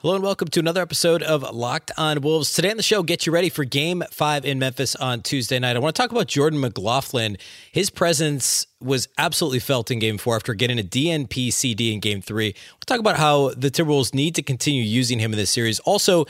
Hello 0.00 0.14
and 0.14 0.22
welcome 0.22 0.46
to 0.46 0.60
another 0.60 0.80
episode 0.80 1.24
of 1.24 1.42
Locked 1.52 1.90
On 1.96 2.20
Wolves. 2.20 2.52
Today 2.52 2.70
on 2.70 2.76
the 2.76 2.84
show, 2.84 3.02
get 3.02 3.26
you 3.26 3.32
ready 3.32 3.48
for 3.48 3.64
game 3.64 4.04
five 4.12 4.44
in 4.44 4.60
Memphis 4.60 4.94
on 4.94 5.22
Tuesday 5.22 5.58
night. 5.58 5.74
I 5.74 5.80
want 5.80 5.96
to 5.96 6.00
talk 6.00 6.12
about 6.12 6.28
Jordan 6.28 6.60
McLaughlin. 6.60 7.36
His 7.72 7.90
presence 7.90 8.64
was 8.80 9.08
absolutely 9.18 9.58
felt 9.58 9.90
in 9.90 9.98
game 9.98 10.16
four 10.16 10.36
after 10.36 10.54
getting 10.54 10.78
a 10.78 10.84
DNP 10.84 11.52
CD 11.52 11.92
in 11.92 11.98
game 11.98 12.22
three. 12.22 12.54
We'll 12.54 12.78
talk 12.86 13.00
about 13.00 13.16
how 13.16 13.48
the 13.56 13.72
Timberwolves 13.72 14.14
need 14.14 14.36
to 14.36 14.42
continue 14.42 14.84
using 14.84 15.18
him 15.18 15.32
in 15.32 15.36
this 15.36 15.50
series. 15.50 15.80
Also, 15.80 16.26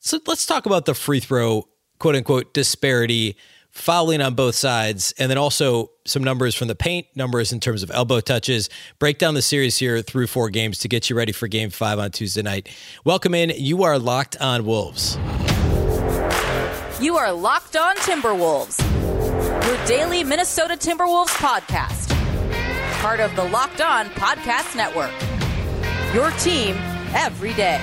so 0.00 0.18
let's 0.26 0.44
talk 0.44 0.66
about 0.66 0.84
the 0.84 0.94
free 0.94 1.20
throw, 1.20 1.68
quote 2.00 2.16
unquote, 2.16 2.52
disparity 2.52 3.36
fouling 3.78 4.20
on 4.20 4.34
both 4.34 4.54
sides, 4.54 5.14
and 5.18 5.30
then 5.30 5.38
also 5.38 5.90
some 6.04 6.22
numbers 6.24 6.54
from 6.54 6.68
the 6.68 6.74
paint, 6.74 7.06
numbers 7.14 7.52
in 7.52 7.60
terms 7.60 7.82
of 7.82 7.90
elbow 7.90 8.20
touches. 8.20 8.68
Break 8.98 9.18
down 9.18 9.34
the 9.34 9.42
series 9.42 9.78
here 9.78 10.02
through 10.02 10.26
four 10.26 10.50
games 10.50 10.78
to 10.78 10.88
get 10.88 11.08
you 11.08 11.16
ready 11.16 11.32
for 11.32 11.48
game 11.48 11.70
five 11.70 11.98
on 11.98 12.10
Tuesday 12.10 12.42
night. 12.42 12.68
Welcome 13.04 13.34
in. 13.34 13.50
You 13.56 13.84
are 13.84 13.98
locked 13.98 14.36
on 14.40 14.64
Wolves. 14.64 15.16
You 17.00 17.16
are 17.16 17.32
locked 17.32 17.76
on 17.76 17.94
Timberwolves, 17.96 18.78
your 19.66 19.86
daily 19.86 20.24
Minnesota 20.24 20.74
Timberwolves 20.74 21.28
podcast. 21.28 22.08
Part 23.00 23.20
of 23.20 23.34
the 23.36 23.44
Locked 23.44 23.80
On 23.80 24.06
Podcast 24.06 24.74
Network. 24.74 25.12
Your 26.12 26.32
team 26.32 26.74
every 27.14 27.54
day. 27.54 27.78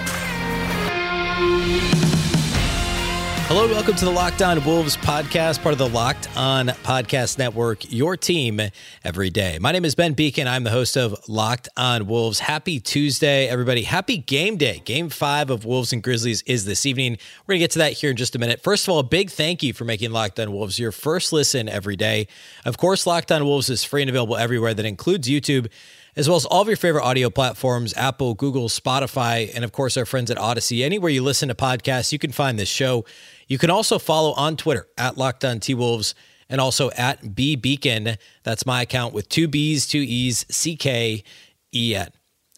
Hello, 3.48 3.68
welcome 3.68 3.94
to 3.94 4.06
the 4.06 4.12
Locked 4.12 4.42
On 4.42 4.66
Wolves 4.66 4.98
podcast, 4.98 5.62
part 5.62 5.74
of 5.74 5.78
the 5.78 5.88
Locked 5.88 6.36
On 6.36 6.66
Podcast 6.66 7.38
Network, 7.38 7.94
your 7.94 8.18
team 8.18 8.60
every 9.04 9.30
day. 9.30 9.60
My 9.62 9.72
name 9.72 9.86
is 9.86 9.94
Ben 9.94 10.16
Beecken. 10.16 10.48
I'm 10.48 10.64
the 10.64 10.72
host 10.72 10.98
of 10.98 11.16
Locked 11.30 11.70
On 11.78 12.08
Wolves. 12.08 12.40
Happy 12.40 12.80
Tuesday, 12.80 13.48
everybody. 13.48 13.84
Happy 13.84 14.18
game 14.18 14.58
day. 14.58 14.82
Game 14.84 15.10
five 15.10 15.52
of 15.52 15.64
Wolves 15.64 15.94
and 15.94 16.02
Grizzlies 16.02 16.42
is 16.48 16.66
this 16.66 16.88
evening. 16.88 17.20
We're 17.46 17.54
going 17.54 17.60
to 17.60 17.64
get 17.66 17.72
to 17.74 17.80
that 17.80 17.94
here 17.94 18.10
in 18.10 18.18
just 18.18 18.36
a 18.36 18.40
minute. 18.40 18.64
First 18.64 18.88
of 18.88 18.90
all, 18.92 18.98
a 18.98 19.04
big 19.04 19.30
thank 19.30 19.62
you 19.62 19.74
for 19.74 19.86
making 19.86 20.10
Locked 20.10 20.40
On 20.40 20.52
Wolves 20.52 20.80
your 20.80 20.92
first 20.92 21.32
listen 21.32 21.70
every 21.70 21.96
day. 21.96 22.28
Of 22.66 22.78
course, 22.78 23.06
Locked 23.06 23.32
On 23.32 23.46
Wolves 23.46 23.70
is 23.70 23.84
free 23.84 24.02
and 24.02 24.10
available 24.10 24.38
everywhere. 24.38 24.74
That 24.74 24.88
includes 24.88 25.28
YouTube 25.28 25.70
as 26.16 26.30
well 26.30 26.38
as 26.38 26.46
all 26.46 26.62
of 26.62 26.68
your 26.68 26.78
favorite 26.78 27.04
audio 27.04 27.30
platforms 27.30 27.94
Apple, 27.96 28.34
Google, 28.34 28.70
Spotify, 28.70 29.52
and 29.54 29.64
of 29.64 29.72
course, 29.72 29.98
our 29.98 30.06
friends 30.06 30.32
at 30.32 30.38
Audacy. 30.38 30.84
Anywhere 30.84 31.12
you 31.12 31.22
listen 31.22 31.50
to 31.50 31.56
podcasts, 31.56 32.12
you 32.12 32.20
can 32.20 32.32
find 32.32 32.58
this 32.58 32.70
show. 32.70 33.06
You 33.48 33.58
can 33.58 33.70
also 33.70 34.00
follow 34.00 34.34
on 34.34 34.58
Twitter 34.58 34.88
at 34.98 35.18
Locked 35.18 35.46
On 35.46 35.60
T 35.60 35.74
Wolves 35.74 36.16
and 36.50 36.62
also 36.62 36.92
at 36.92 37.36
B 37.36 37.58
Beecken. 37.58 38.18
That's 38.44 38.66
my 38.66 38.82
account 38.82 39.14
with 39.14 39.30
two 39.30 39.48
B's, 39.48 39.88
two 39.88 40.00
E's, 40.00 40.46
C 40.50 40.76
K 40.76 41.24
E 41.74 41.96
N. 41.96 42.10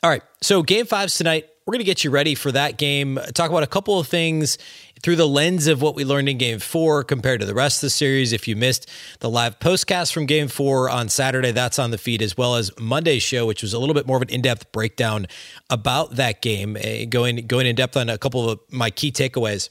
All 0.04 0.10
right. 0.10 0.24
So 0.42 0.62
game 0.64 0.86
five's 0.86 1.18
tonight. 1.18 1.48
We're 1.66 1.74
going 1.74 1.80
to 1.80 1.86
get 1.86 2.06
you 2.06 2.12
ready 2.12 2.34
for 2.34 2.50
that 2.54 2.78
game. 2.78 3.20
Talk 3.34 3.50
about 3.50 3.64
a 3.64 3.68
couple 3.68 4.00
of 4.00 4.08
things 4.08 4.58
through 5.04 5.18
the 5.18 5.28
lens 5.28 5.68
of 5.68 5.82
what 5.82 5.96
we 5.96 6.06
learned 6.06 6.30
in 6.30 6.38
game 6.38 6.60
four 6.60 7.04
compared 7.04 7.42
to 7.42 7.46
the 7.46 7.54
rest 7.54 7.78
of 7.78 7.88
the 7.88 7.90
series. 7.90 8.32
If 8.32 8.48
you 8.48 8.56
missed 8.56 8.90
the 9.20 9.30
live 9.30 9.60
postcast 9.60 10.14
from 10.14 10.28
game 10.28 10.48
four 10.48 10.90
on 10.90 11.10
Saturday, 11.10 11.52
that's 11.52 11.78
on 11.78 11.92
the 11.92 11.98
feed, 11.98 12.22
as 12.22 12.38
well 12.38 12.56
as 12.56 12.72
Monday's 12.80 13.22
show, 13.22 13.46
which 13.46 13.62
was 13.62 13.74
a 13.74 13.80
little 13.80 13.94
bit 13.94 14.08
more 14.08 14.16
of 14.16 14.22
an 14.22 14.30
in 14.30 14.42
depth 14.42 14.72
breakdown 14.72 15.28
about 15.70 16.16
that 16.16 16.42
game, 16.42 16.78
eh, 16.80 17.04
going, 17.04 17.46
going 17.48 17.68
in 17.68 17.76
depth 17.76 17.98
on 17.98 18.08
a 18.08 18.18
couple 18.18 18.50
of 18.50 18.62
my 18.72 18.90
key 18.90 19.12
takeaways. 19.12 19.70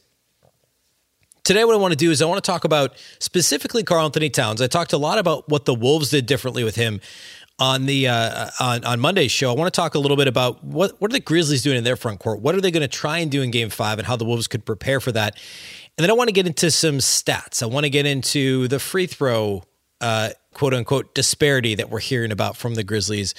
Today, 1.46 1.64
what 1.64 1.74
I 1.74 1.78
want 1.78 1.92
to 1.92 1.96
do 1.96 2.10
is 2.10 2.20
I 2.20 2.24
want 2.24 2.42
to 2.42 2.50
talk 2.50 2.64
about 2.64 2.96
specifically 3.20 3.84
Karl-Anthony 3.84 4.30
Towns. 4.30 4.60
I 4.60 4.66
talked 4.66 4.92
a 4.92 4.98
lot 4.98 5.20
about 5.20 5.48
what 5.48 5.64
the 5.64 5.74
Wolves 5.74 6.10
did 6.10 6.26
differently 6.26 6.64
with 6.64 6.74
him 6.74 7.00
on 7.60 7.86
the 7.86 8.08
uh, 8.08 8.50
on 8.58 8.84
on 8.84 8.98
Monday's 8.98 9.30
show. 9.30 9.52
I 9.52 9.54
want 9.54 9.72
to 9.72 9.80
talk 9.80 9.94
a 9.94 10.00
little 10.00 10.16
bit 10.16 10.26
about 10.26 10.64
what 10.64 11.00
what 11.00 11.08
are 11.08 11.12
the 11.12 11.20
Grizzlies 11.20 11.62
doing 11.62 11.76
in 11.78 11.84
their 11.84 11.94
front 11.94 12.18
court? 12.18 12.40
What 12.40 12.56
are 12.56 12.60
they 12.60 12.72
going 12.72 12.80
to 12.80 12.88
try 12.88 13.18
and 13.18 13.30
do 13.30 13.42
in 13.42 13.52
Game 13.52 13.70
Five, 13.70 14.00
and 14.00 14.08
how 14.08 14.16
the 14.16 14.24
Wolves 14.24 14.48
could 14.48 14.64
prepare 14.64 14.98
for 14.98 15.12
that. 15.12 15.36
And 15.96 16.02
then 16.02 16.10
I 16.10 16.14
want 16.14 16.26
to 16.26 16.32
get 16.32 16.48
into 16.48 16.68
some 16.72 16.98
stats. 16.98 17.62
I 17.62 17.66
want 17.66 17.84
to 17.84 17.90
get 17.90 18.06
into 18.06 18.66
the 18.66 18.80
free 18.80 19.06
throw. 19.06 19.62
Uh, 20.00 20.30
quote 20.56 20.72
unquote 20.72 21.14
disparity 21.14 21.74
that 21.74 21.90
we're 21.90 22.00
hearing 22.00 22.32
about 22.32 22.56
from 22.56 22.74
the 22.74 22.82
Grizzlies, 22.82 23.34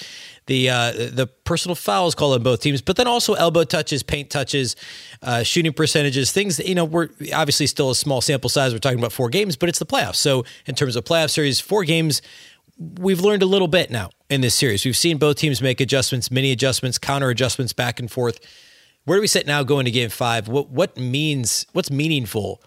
the 0.45 0.69
uh, 0.69 0.91
the 0.91 1.27
personal 1.45 1.75
fouls 1.75 2.13
called 2.13 2.35
on 2.35 2.43
both 2.43 2.61
teams, 2.61 2.81
but 2.81 2.95
then 2.95 3.07
also 3.07 3.33
elbow 3.33 3.63
touches, 3.63 4.03
paint 4.03 4.29
touches, 4.29 4.75
uh, 5.21 5.41
shooting 5.41 5.73
percentages, 5.73 6.31
things 6.31 6.57
that 6.57 6.67
you 6.67 6.75
know 6.75 6.85
we're 6.85 7.09
obviously 7.33 7.65
still 7.65 7.89
a 7.89 7.95
small 7.95 8.21
sample 8.21 8.49
size. 8.49 8.71
We're 8.71 8.79
talking 8.79 8.99
about 8.99 9.11
four 9.11 9.29
games, 9.29 9.55
but 9.55 9.67
it's 9.69 9.79
the 9.79 9.85
playoffs. 9.85 10.17
So 10.17 10.45
in 10.67 10.75
terms 10.75 10.95
of 10.95 11.05
playoff 11.05 11.31
series, 11.31 11.59
four 11.59 11.83
games, 11.83 12.21
we've 12.77 13.21
learned 13.21 13.41
a 13.41 13.47
little 13.47 13.67
bit 13.67 13.89
now 13.89 14.11
in 14.29 14.41
this 14.41 14.53
series. 14.53 14.85
We've 14.85 14.97
seen 14.97 15.17
both 15.17 15.37
teams 15.37 15.61
make 15.61 15.81
adjustments, 15.81 16.29
mini 16.29 16.51
adjustments, 16.51 16.97
counter 16.99 17.29
adjustments, 17.29 17.73
back 17.73 17.99
and 17.99 18.11
forth. 18.11 18.39
Where 19.05 19.17
do 19.17 19.21
we 19.21 19.27
sit 19.27 19.47
now 19.47 19.63
going 19.63 19.85
to 19.85 19.91
Game 19.91 20.09
Five? 20.09 20.47
What 20.47 20.69
what 20.69 20.97
means 20.97 21.65
what's 21.73 21.89
meaningful 21.89 22.61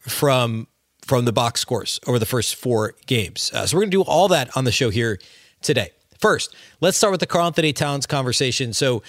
from 0.00 0.68
from 1.06 1.24
the 1.24 1.32
box 1.32 1.60
scores 1.60 2.00
over 2.06 2.18
the 2.18 2.26
first 2.26 2.56
four 2.56 2.94
games. 3.06 3.50
Uh, 3.54 3.64
so 3.66 3.76
we're 3.76 3.82
going 3.82 3.90
to 3.90 3.96
do 3.96 4.02
all 4.02 4.28
that 4.28 4.54
on 4.56 4.64
the 4.64 4.72
show 4.72 4.90
here 4.90 5.18
today. 5.62 5.90
First, 6.18 6.54
let's 6.80 6.96
start 6.96 7.12
with 7.12 7.20
the 7.20 7.26
Karl-Anthony 7.26 7.72
Towns 7.72 8.06
conversation. 8.06 8.72
So, 8.72 9.02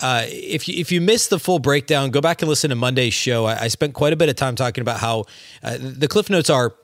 uh, 0.00 0.24
if 0.28 0.66
you 0.66 0.80
if 0.80 0.90
you 0.90 1.00
missed 1.00 1.28
the 1.28 1.38
full 1.38 1.58
breakdown, 1.58 2.10
go 2.10 2.22
back 2.22 2.40
and 2.40 2.48
listen 2.48 2.70
to 2.70 2.76
Monday's 2.76 3.12
show. 3.12 3.44
I, 3.44 3.64
I 3.64 3.68
spent 3.68 3.92
quite 3.92 4.14
a 4.14 4.16
bit 4.16 4.30
of 4.30 4.36
time 4.36 4.56
talking 4.56 4.80
about 4.80 4.98
how 4.98 5.24
uh, 5.62 5.76
the 5.78 6.08
cliff 6.08 6.30
notes 6.30 6.48
are 6.48 6.74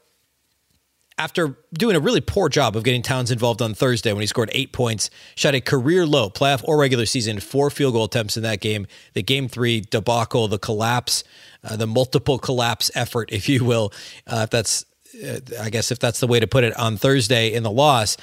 after 1.18 1.56
doing 1.72 1.96
a 1.96 2.00
really 2.00 2.20
poor 2.20 2.48
job 2.48 2.76
of 2.76 2.84
getting 2.84 3.02
Towns 3.02 3.30
involved 3.30 3.62
on 3.62 3.74
Thursday 3.74 4.12
when 4.12 4.20
he 4.20 4.26
scored 4.26 4.50
eight 4.52 4.72
points, 4.72 5.08
shot 5.34 5.54
a 5.54 5.60
career 5.60 6.06
low 6.06 6.28
playoff 6.28 6.62
or 6.64 6.78
regular 6.78 7.06
season, 7.06 7.40
four 7.40 7.70
field 7.70 7.94
goal 7.94 8.04
attempts 8.04 8.36
in 8.36 8.42
that 8.42 8.60
game. 8.60 8.86
The 9.14 9.22
game 9.22 9.48
three 9.48 9.80
debacle, 9.80 10.46
the 10.48 10.58
collapse, 10.58 11.24
uh, 11.64 11.76
the 11.76 11.86
multiple 11.86 12.38
collapse 12.38 12.90
effort, 12.94 13.30
if 13.32 13.48
you 13.48 13.64
will, 13.64 13.92
uh, 14.26 14.42
if 14.44 14.50
that's, 14.50 14.84
uh, 15.26 15.40
I 15.60 15.70
guess, 15.70 15.90
if 15.90 15.98
that's 15.98 16.20
the 16.20 16.26
way 16.26 16.38
to 16.38 16.46
put 16.46 16.64
it, 16.64 16.76
on 16.78 16.98
Thursday 16.98 17.52
in 17.52 17.62
the 17.62 17.70
loss, 17.70 18.18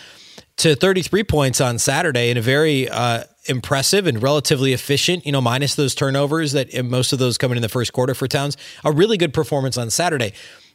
to 0.57 0.75
33 0.75 1.23
points 1.23 1.59
on 1.59 1.79
Saturday 1.79 2.29
in 2.29 2.37
a 2.37 2.41
very 2.41 2.87
uh, 2.87 3.23
impressive 3.45 4.05
and 4.05 4.21
relatively 4.21 4.71
efficient, 4.71 5.25
you 5.25 5.31
know, 5.31 5.41
minus 5.41 5.73
those 5.73 5.95
turnovers 5.95 6.51
that 6.51 6.85
most 6.85 7.11
of 7.11 7.17
those 7.17 7.39
coming 7.39 7.57
in 7.57 7.63
the 7.63 7.69
first 7.69 7.91
quarter 7.91 8.13
for 8.13 8.27
Towns, 8.27 8.55
a 8.83 8.91
really 8.91 9.17
good 9.17 9.33
performance 9.33 9.79
on 9.79 9.89
Saturday 9.89 10.33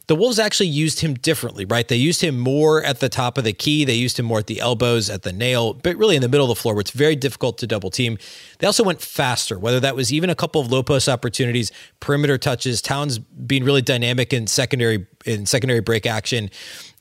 the 0.09 0.15
Wolves 0.15 0.39
actually 0.39 0.69
used 0.69 1.01
him 1.01 1.13
differently, 1.13 1.65
right? 1.65 1.87
They 1.87 1.95
used 1.95 2.21
him 2.21 2.39
more 2.39 2.83
at 2.83 2.99
the 2.99 3.09
top 3.09 3.37
of 3.37 3.43
the 3.43 3.53
key. 3.53 3.85
They 3.85 3.93
used 3.93 4.17
him 4.17 4.25
more 4.25 4.39
at 4.39 4.47
the 4.47 4.59
elbows, 4.59 5.07
at 5.07 5.21
the 5.21 5.31
nail, 5.31 5.75
but 5.75 5.95
really 5.97 6.15
in 6.15 6.23
the 6.23 6.27
middle 6.27 6.49
of 6.49 6.57
the 6.57 6.59
floor 6.59 6.73
where 6.73 6.81
it's 6.81 6.89
very 6.89 7.15
difficult 7.15 7.59
to 7.59 7.67
double 7.67 7.91
team. 7.91 8.17
They 8.57 8.65
also 8.65 8.83
went 8.83 9.01
faster, 9.01 9.59
whether 9.59 9.79
that 9.79 9.95
was 9.95 10.11
even 10.11 10.31
a 10.31 10.35
couple 10.35 10.61
of 10.61 10.71
low 10.71 10.81
post 10.81 11.07
opportunities, 11.07 11.71
perimeter 11.99 12.39
touches, 12.39 12.81
Towns 12.81 13.19
being 13.19 13.63
really 13.63 13.83
dynamic 13.83 14.33
in 14.33 14.47
secondary 14.47 15.05
in 15.25 15.45
secondary 15.45 15.81
break 15.81 16.07
action. 16.07 16.49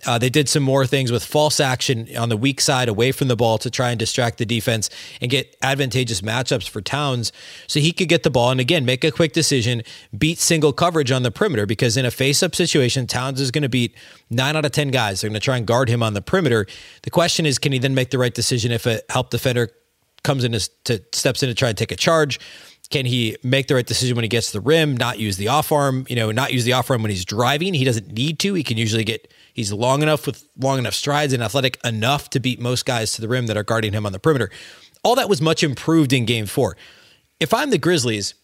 Uh, 0.07 0.17
they 0.17 0.31
did 0.31 0.49
some 0.49 0.63
more 0.63 0.87
things 0.87 1.11
with 1.11 1.25
false 1.25 1.59
action 1.59 2.09
on 2.17 2.29
the 2.29 2.37
weak 2.37 2.61
side 2.61 2.89
away 2.89 3.11
from 3.11 3.27
the 3.27 3.35
ball 3.35 3.59
to 3.59 3.69
try 3.69 3.91
and 3.91 3.99
distract 3.99 4.39
the 4.39 4.47
defense 4.47 4.89
and 5.21 5.29
get 5.31 5.57
advantageous 5.61 6.21
matchups 6.21 6.69
for 6.69 6.81
Towns 6.81 7.33
so 7.67 7.81
he 7.81 7.91
could 7.91 8.09
get 8.09 8.23
the 8.23 8.31
ball 8.31 8.51
and 8.51 8.61
again 8.61 8.85
make 8.85 9.03
a 9.03 9.11
quick 9.11 9.33
decision, 9.33 9.83
beat 10.17 10.39
single 10.39 10.73
coverage 10.73 11.11
on 11.11 11.25
the 11.25 11.33
perimeter 11.33 11.67
because 11.67 11.97
in 11.97 12.05
a 12.05 12.13
face 12.13 12.43
up 12.45 12.55
situation, 12.55 13.09
Towns 13.09 13.41
is 13.41 13.51
going 13.51 13.63
to 13.63 13.69
beat 13.69 13.95
nine 14.31 14.55
out 14.55 14.65
of 14.65 14.71
10 14.71 14.91
guys. 14.91 15.21
They're 15.21 15.31
going 15.31 15.41
to 15.41 15.45
try 15.45 15.57
and 15.57 15.67
guard 15.67 15.89
him 15.89 16.03
on 16.03 16.15
the 16.15 16.23
perimeter. 16.23 16.67
The 17.03 17.11
question 17.11 17.45
is, 17.45 17.59
can 17.59 17.73
he 17.73 17.79
then 17.79 17.95
make 17.95 18.11
the 18.11 18.19
right 18.19 18.35
decision 18.35 18.71
if 18.71 18.87
a 18.87 19.01
help 19.09 19.31
defender 19.31 19.71
comes 20.23 20.45
in 20.45 20.53
to, 20.53 20.69
to 20.85 21.03
steps 21.13 21.43
in 21.43 21.49
to 21.49 21.55
try 21.55 21.71
and 21.71 21.79
take 21.79 21.91
a 21.91 21.97
charge? 21.97 22.39
Can 22.91 23.05
he 23.05 23.37
make 23.43 23.67
the 23.67 23.75
right 23.75 23.87
decision 23.87 24.17
when 24.17 24.23
he 24.23 24.29
gets 24.29 24.47
to 24.47 24.55
the 24.55 24.61
rim, 24.63 24.97
not 24.97 25.19
use 25.19 25.37
the 25.37 25.49
off 25.49 25.71
arm, 25.73 26.07
you 26.09 26.17
know, 26.17 26.33
not 26.33 26.55
use 26.55 26.65
the 26.65 26.73
off 26.73 26.91
arm 26.91 27.03
when 27.03 27.11
he's 27.11 27.25
driving? 27.25 27.75
He 27.75 27.85
doesn't 27.85 28.13
need 28.13 28.39
to. 28.39 28.55
He 28.55 28.63
can 28.63 28.79
usually 28.79 29.05
get, 29.05 29.31
he's 29.53 29.73
long 29.73 30.03
enough 30.03 30.27
with 30.27 30.49
long 30.59 30.79
enough 30.79 30.95
strides 30.95 31.35
and 31.35 31.43
athletic 31.43 31.79
enough 31.85 32.31
to 32.31 32.41
beat 32.41 32.61
most 32.61 32.87
guys 32.87 33.13
to 33.13 33.21
the 33.21 33.29
rim 33.29 33.47
that 33.47 33.59
are 33.59 33.63
guarding 33.63 33.93
him 33.93 34.07
on 34.07 34.13
the 34.13 34.19
perimeter. 34.19 34.51
All 35.03 35.15
that 35.17 35.29
was 35.29 35.43
much 35.43 35.63
improved 35.63 36.15
in 36.15 36.25
game 36.25 36.47
four. 36.47 36.79
If 37.41 37.53
I'm 37.53 37.71
the 37.71 37.79
Grizzlies, 37.79 38.35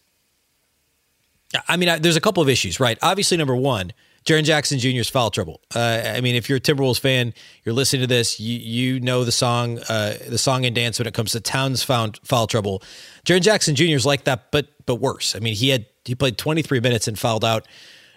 I 1.67 1.77
mean, 1.77 1.89
I, 1.89 1.97
there's 1.97 2.15
a 2.15 2.21
couple 2.21 2.43
of 2.43 2.49
issues, 2.49 2.79
right? 2.79 2.99
Obviously, 3.01 3.37
number 3.37 3.55
one, 3.55 3.93
Jaren 4.25 4.43
Jackson 4.43 4.79
Jr.'s 4.79 5.07
foul 5.07 5.29
trouble. 5.29 5.61
Uh, 5.75 6.01
I 6.03 6.21
mean, 6.21 6.35
if 6.35 6.49
you're 6.49 6.57
a 6.57 6.61
Timberwolves 6.61 6.99
fan, 6.99 7.33
you're 7.63 7.75
listening 7.75 8.01
to 8.01 8.07
this, 8.07 8.39
you 8.39 8.57
you 8.57 8.99
know 8.99 9.23
the 9.23 9.31
song, 9.31 9.79
uh, 9.87 10.17
the 10.27 10.39
song 10.39 10.65
and 10.65 10.75
dance 10.75 10.97
when 10.97 11.07
it 11.07 11.13
comes 11.13 11.31
to 11.33 11.39
Towns 11.39 11.83
found 11.83 12.19
foul 12.23 12.47
trouble. 12.47 12.81
Jaren 13.23 13.41
Jackson 13.41 13.75
Jr. 13.75 13.95
is 13.95 14.05
like 14.05 14.23
that, 14.23 14.51
but 14.51 14.67
but 14.87 14.95
worse. 14.95 15.35
I 15.35 15.39
mean, 15.39 15.55
he 15.55 15.69
had 15.69 15.85
he 16.05 16.15
played 16.15 16.37
23 16.37 16.79
minutes 16.79 17.07
and 17.07 17.17
fouled 17.17 17.45
out 17.45 17.67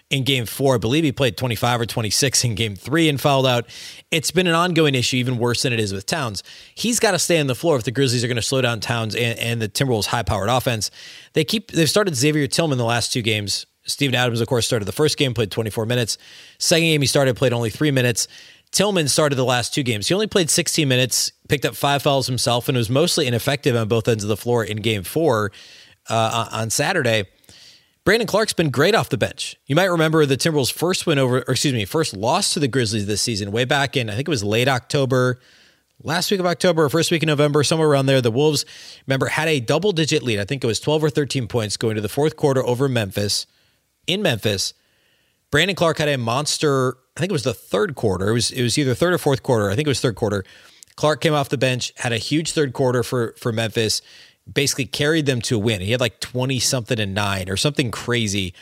in 0.09 0.23
game 0.23 0.47
four. 0.47 0.75
I 0.75 0.77
believe 0.79 1.03
he 1.03 1.11
played 1.11 1.37
25 1.37 1.81
or 1.81 1.85
26 1.85 2.43
in 2.43 2.55
game 2.55 2.75
three 2.75 3.07
and 3.07 3.21
fouled 3.21 3.45
out. 3.45 3.67
It's 4.09 4.31
been 4.31 4.47
an 4.47 4.55
ongoing 4.55 4.95
issue, 4.95 5.17
even 5.17 5.37
worse 5.37 5.61
than 5.61 5.73
it 5.73 5.79
is 5.79 5.93
with 5.93 6.07
Towns. 6.07 6.41
He's 6.73 6.99
got 6.99 7.11
to 7.11 7.19
stay 7.19 7.39
on 7.39 7.45
the 7.45 7.55
floor 7.55 7.75
if 7.77 7.83
the 7.83 7.91
Grizzlies 7.91 8.23
are 8.23 8.27
going 8.27 8.35
to 8.35 8.41
slow 8.41 8.61
down 8.61 8.79
Towns 8.79 9.15
and, 9.15 9.37
and 9.37 9.61
the 9.61 9.69
Timberwolves' 9.69 10.07
high 10.07 10.23
powered 10.23 10.49
offense. 10.49 10.89
They 11.33 11.43
keep 11.43 11.71
they've 11.71 11.89
started 11.89 12.15
Xavier 12.15 12.47
Tillman 12.47 12.79
the 12.79 12.85
last 12.85 13.13
two 13.13 13.21
games. 13.21 13.67
Steven 13.89 14.15
Adams, 14.15 14.41
of 14.41 14.47
course, 14.47 14.65
started 14.65 14.85
the 14.85 14.91
first 14.91 15.17
game, 15.17 15.33
played 15.33 15.51
24 15.51 15.85
minutes. 15.85 16.17
Second 16.57 16.85
game, 16.85 17.01
he 17.01 17.07
started, 17.07 17.35
played 17.35 17.53
only 17.53 17.69
three 17.69 17.91
minutes. 17.91 18.27
Tillman 18.71 19.07
started 19.07 19.35
the 19.35 19.45
last 19.45 19.73
two 19.73 19.83
games. 19.83 20.07
He 20.07 20.13
only 20.13 20.27
played 20.27 20.49
16 20.49 20.87
minutes, 20.87 21.31
picked 21.47 21.65
up 21.65 21.75
five 21.75 22.03
fouls 22.03 22.27
himself, 22.27 22.69
and 22.69 22.77
was 22.77 22.89
mostly 22.89 23.25
ineffective 23.27 23.75
on 23.75 23.87
both 23.87 24.07
ends 24.07 24.23
of 24.23 24.27
the 24.27 24.37
floor 24.37 24.63
in 24.63 24.77
game 24.77 25.03
four. 25.03 25.51
uh, 26.09 26.49
on 26.51 26.69
Saturday. 26.69 27.25
Brandon 28.03 28.27
Clarke's 28.27 28.53
been 28.53 28.69
great 28.71 28.95
off 28.95 29.09
the 29.09 29.17
bench. 29.17 29.55
You 29.67 29.75
might 29.75 29.85
remember 29.85 30.25
the 30.25 30.37
Timberwolves' 30.37 30.71
first 30.71 31.05
win 31.05 31.19
over, 31.19 31.37
or 31.39 31.51
excuse 31.51 31.73
me, 31.73 31.85
first 31.85 32.15
loss 32.15 32.53
to 32.53 32.59
the 32.59 32.67
Grizzlies 32.67 33.05
this 33.05 33.21
season, 33.21 33.51
way 33.51 33.65
back 33.65 33.95
in 33.95 34.09
I 34.09 34.15
think 34.15 34.27
it 34.27 34.31
was 34.31 34.43
late 34.43 34.67
October, 34.67 35.39
last 36.01 36.31
week 36.31 36.39
of 36.39 36.45
October, 36.45 36.85
or 36.85 36.89
first 36.89 37.11
week 37.11 37.21
in 37.21 37.27
November, 37.27 37.63
somewhere 37.63 37.87
around 37.87 38.07
there. 38.07 38.21
The 38.21 38.31
Wolves, 38.31 38.65
remember, 39.05 39.27
had 39.27 39.47
a 39.47 39.59
double-digit 39.59 40.23
lead. 40.23 40.39
I 40.39 40.45
think 40.45 40.63
it 40.63 40.67
was 40.67 40.79
12 40.79 41.03
or 41.03 41.09
13 41.09 41.47
points 41.47 41.77
going 41.77 41.95
to 41.95 42.01
the 42.01 42.09
fourth 42.09 42.35
quarter 42.35 42.65
over 42.65 42.89
Memphis. 42.89 43.45
In 44.09 44.23
Memphis, 44.23 44.73
Brandon 45.51 45.75
Clarke 45.75 45.99
had 45.99 46.09
a 46.09 46.17
monster. 46.17 46.97
I 47.15 47.19
think 47.19 47.29
it 47.29 47.33
was 47.33 47.43
the 47.43 47.53
third 47.53 47.93
quarter. 47.93 48.29
It 48.29 48.33
was 48.33 48.51
it 48.51 48.63
was 48.63 48.77
either 48.77 48.95
third 48.95 49.13
or 49.13 49.19
fourth 49.19 49.43
quarter. 49.43 49.69
I 49.69 49.75
think 49.75 49.87
it 49.87 49.89
was 49.89 49.99
third 49.99 50.15
quarter. 50.15 50.43
Clarke 50.95 51.21
came 51.21 51.33
off 51.33 51.49
the 51.49 51.59
bench, 51.59 51.93
had 51.97 52.11
a 52.11 52.17
huge 52.17 52.51
third 52.53 52.73
quarter 52.73 53.03
for 53.03 53.35
for 53.37 53.51
Memphis, 53.51 54.01
basically 54.51 54.85
carried 54.85 55.27
them 55.27 55.41
to 55.41 55.55
a 55.55 55.59
win. 55.59 55.81
He 55.81 55.91
had 55.91 55.99
like 56.01 56.19
twenty 56.19 56.59
something 56.59 56.99
and 56.99 57.13
nine 57.13 57.49
or 57.49 57.55
something 57.55 57.91
crazy. 57.91 58.53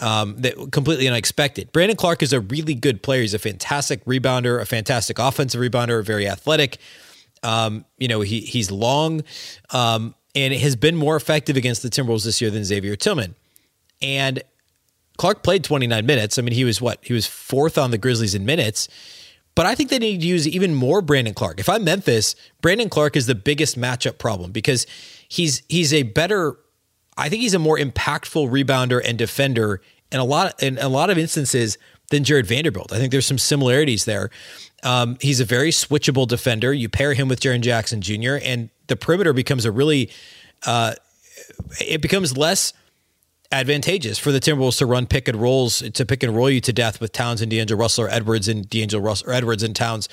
Um, 0.00 0.36
that 0.38 0.54
completely 0.72 1.06
unexpected. 1.06 1.70
Brandon 1.70 1.96
Clarke 1.96 2.22
is 2.22 2.32
a 2.32 2.40
really 2.40 2.74
good 2.74 3.02
player. 3.02 3.20
He's 3.22 3.34
a 3.34 3.38
fantastic 3.38 4.04
rebounder, 4.04 4.60
a 4.60 4.64
fantastic 4.64 5.18
offensive 5.18 5.60
rebounder, 5.60 6.04
very 6.04 6.28
athletic. 6.28 6.78
Um, 7.42 7.84
you 7.98 8.08
know, 8.08 8.20
he 8.20 8.40
he's 8.40 8.70
long, 8.70 9.22
um, 9.70 10.14
and 10.34 10.54
has 10.54 10.76
been 10.76 10.96
more 10.96 11.16
effective 11.16 11.56
against 11.56 11.82
the 11.82 11.88
Timberwolves 11.88 12.24
this 12.24 12.40
year 12.40 12.50
than 12.50 12.64
Xavier 12.64 12.96
Tillman. 12.96 13.34
And 14.00 14.42
Clarke 15.22 15.44
played 15.44 15.62
29 15.62 16.04
minutes. 16.04 16.36
I 16.36 16.42
mean, 16.42 16.52
he 16.52 16.64
was 16.64 16.80
what? 16.80 16.98
He 17.00 17.12
was 17.12 17.28
fourth 17.28 17.78
on 17.78 17.92
the 17.92 17.96
Grizzlies 17.96 18.34
in 18.34 18.44
minutes. 18.44 18.88
But 19.54 19.66
I 19.66 19.76
think 19.76 19.88
they 19.88 20.00
need 20.00 20.20
to 20.20 20.26
use 20.26 20.48
even 20.48 20.74
more 20.74 21.00
Brandon 21.00 21.32
Clarke. 21.32 21.60
If 21.60 21.68
I'm 21.68 21.84
Memphis, 21.84 22.34
Brandon 22.60 22.88
Clarke 22.88 23.14
is 23.14 23.26
the 23.26 23.36
biggest 23.36 23.78
matchup 23.78 24.18
problem 24.18 24.50
because 24.50 24.84
he's 25.28 25.62
he's 25.68 25.94
a 25.94 26.02
better 26.02 26.56
I 27.16 27.28
think 27.28 27.40
he's 27.40 27.54
a 27.54 27.60
more 27.60 27.78
impactful 27.78 28.50
rebounder 28.50 29.00
and 29.04 29.16
defender 29.16 29.80
in 30.10 30.18
a 30.18 30.24
lot 30.24 30.60
in 30.60 30.76
a 30.78 30.88
lot 30.88 31.08
of 31.08 31.18
instances 31.18 31.78
than 32.10 32.24
Jarred 32.24 32.48
Vanderbilt. 32.48 32.92
I 32.92 32.98
think 32.98 33.12
there's 33.12 33.24
some 33.24 33.38
similarities 33.38 34.04
there. 34.06 34.28
Um, 34.82 35.18
he's 35.20 35.38
a 35.38 35.44
very 35.44 35.70
switchable 35.70 36.26
defender. 36.26 36.72
You 36.72 36.88
pair 36.88 37.14
him 37.14 37.28
with 37.28 37.38
Jaren 37.38 37.60
Jackson 37.60 38.00
Jr. 38.00 38.38
and 38.42 38.70
the 38.88 38.96
perimeter 38.96 39.32
becomes 39.32 39.66
a 39.66 39.70
really 39.70 40.10
uh, 40.66 40.94
it 41.80 42.02
becomes 42.02 42.36
less 42.36 42.72
advantageous 43.52 44.18
for 44.18 44.32
the 44.32 44.40
Timberwolves 44.40 44.78
to 44.78 44.86
run 44.86 45.06
pick 45.06 45.28
and 45.28 45.40
rolls 45.40 45.80
to 45.80 46.06
pick 46.06 46.22
and 46.22 46.34
roll 46.34 46.50
you 46.50 46.60
to 46.62 46.72
death 46.72 47.00
with 47.00 47.12
Towns 47.12 47.40
and 47.42 47.50
D'Angelo 47.50 47.78
Russell 47.78 48.04
or 48.04 48.08
Edwards 48.08 48.48
and 48.48 48.68
D'Angelo 48.68 49.02
Russell 49.02 49.30
or 49.30 49.34
Edwards 49.34 49.62
and 49.62 49.76
Towns. 49.76 50.08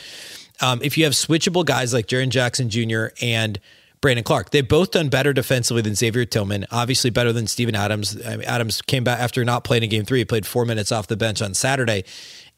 Um, 0.61 0.81
if 0.83 0.97
you 0.97 1.05
have 1.05 1.13
switchable 1.13 1.65
guys 1.65 1.93
like 1.93 2.07
Jaren 2.07 2.29
Jackson 2.29 2.69
Jr. 2.69 3.07
and 3.21 3.59
Brandon 4.01 4.23
Clarke, 4.23 4.51
they've 4.51 4.67
both 4.67 4.91
done 4.91 5.09
better 5.09 5.33
defensively 5.33 5.81
than 5.81 5.95
Xavier 5.95 6.25
Tillman. 6.25 6.65
Obviously, 6.71 7.09
better 7.09 7.31
than 7.31 7.47
Steven 7.47 7.75
Adams. 7.75 8.17
I 8.25 8.37
mean, 8.37 8.47
Adams 8.47 8.81
came 8.81 9.03
back 9.03 9.19
after 9.19 9.43
not 9.45 9.63
playing 9.63 9.83
in 9.83 9.89
Game 9.89 10.05
Three. 10.05 10.19
He 10.19 10.25
played 10.25 10.45
four 10.45 10.65
minutes 10.65 10.91
off 10.91 11.07
the 11.07 11.17
bench 11.17 11.41
on 11.41 11.53
Saturday, 11.53 12.03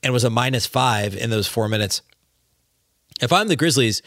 and 0.03 0.13
was 0.13 0.23
a 0.23 0.29
minus 0.29 0.65
five 0.65 1.15
in 1.15 1.29
those 1.29 1.47
four 1.47 1.69
minutes. 1.69 2.01
If 3.21 3.31
I'm 3.31 3.47
the 3.47 3.55
Grizzlies, 3.55 4.01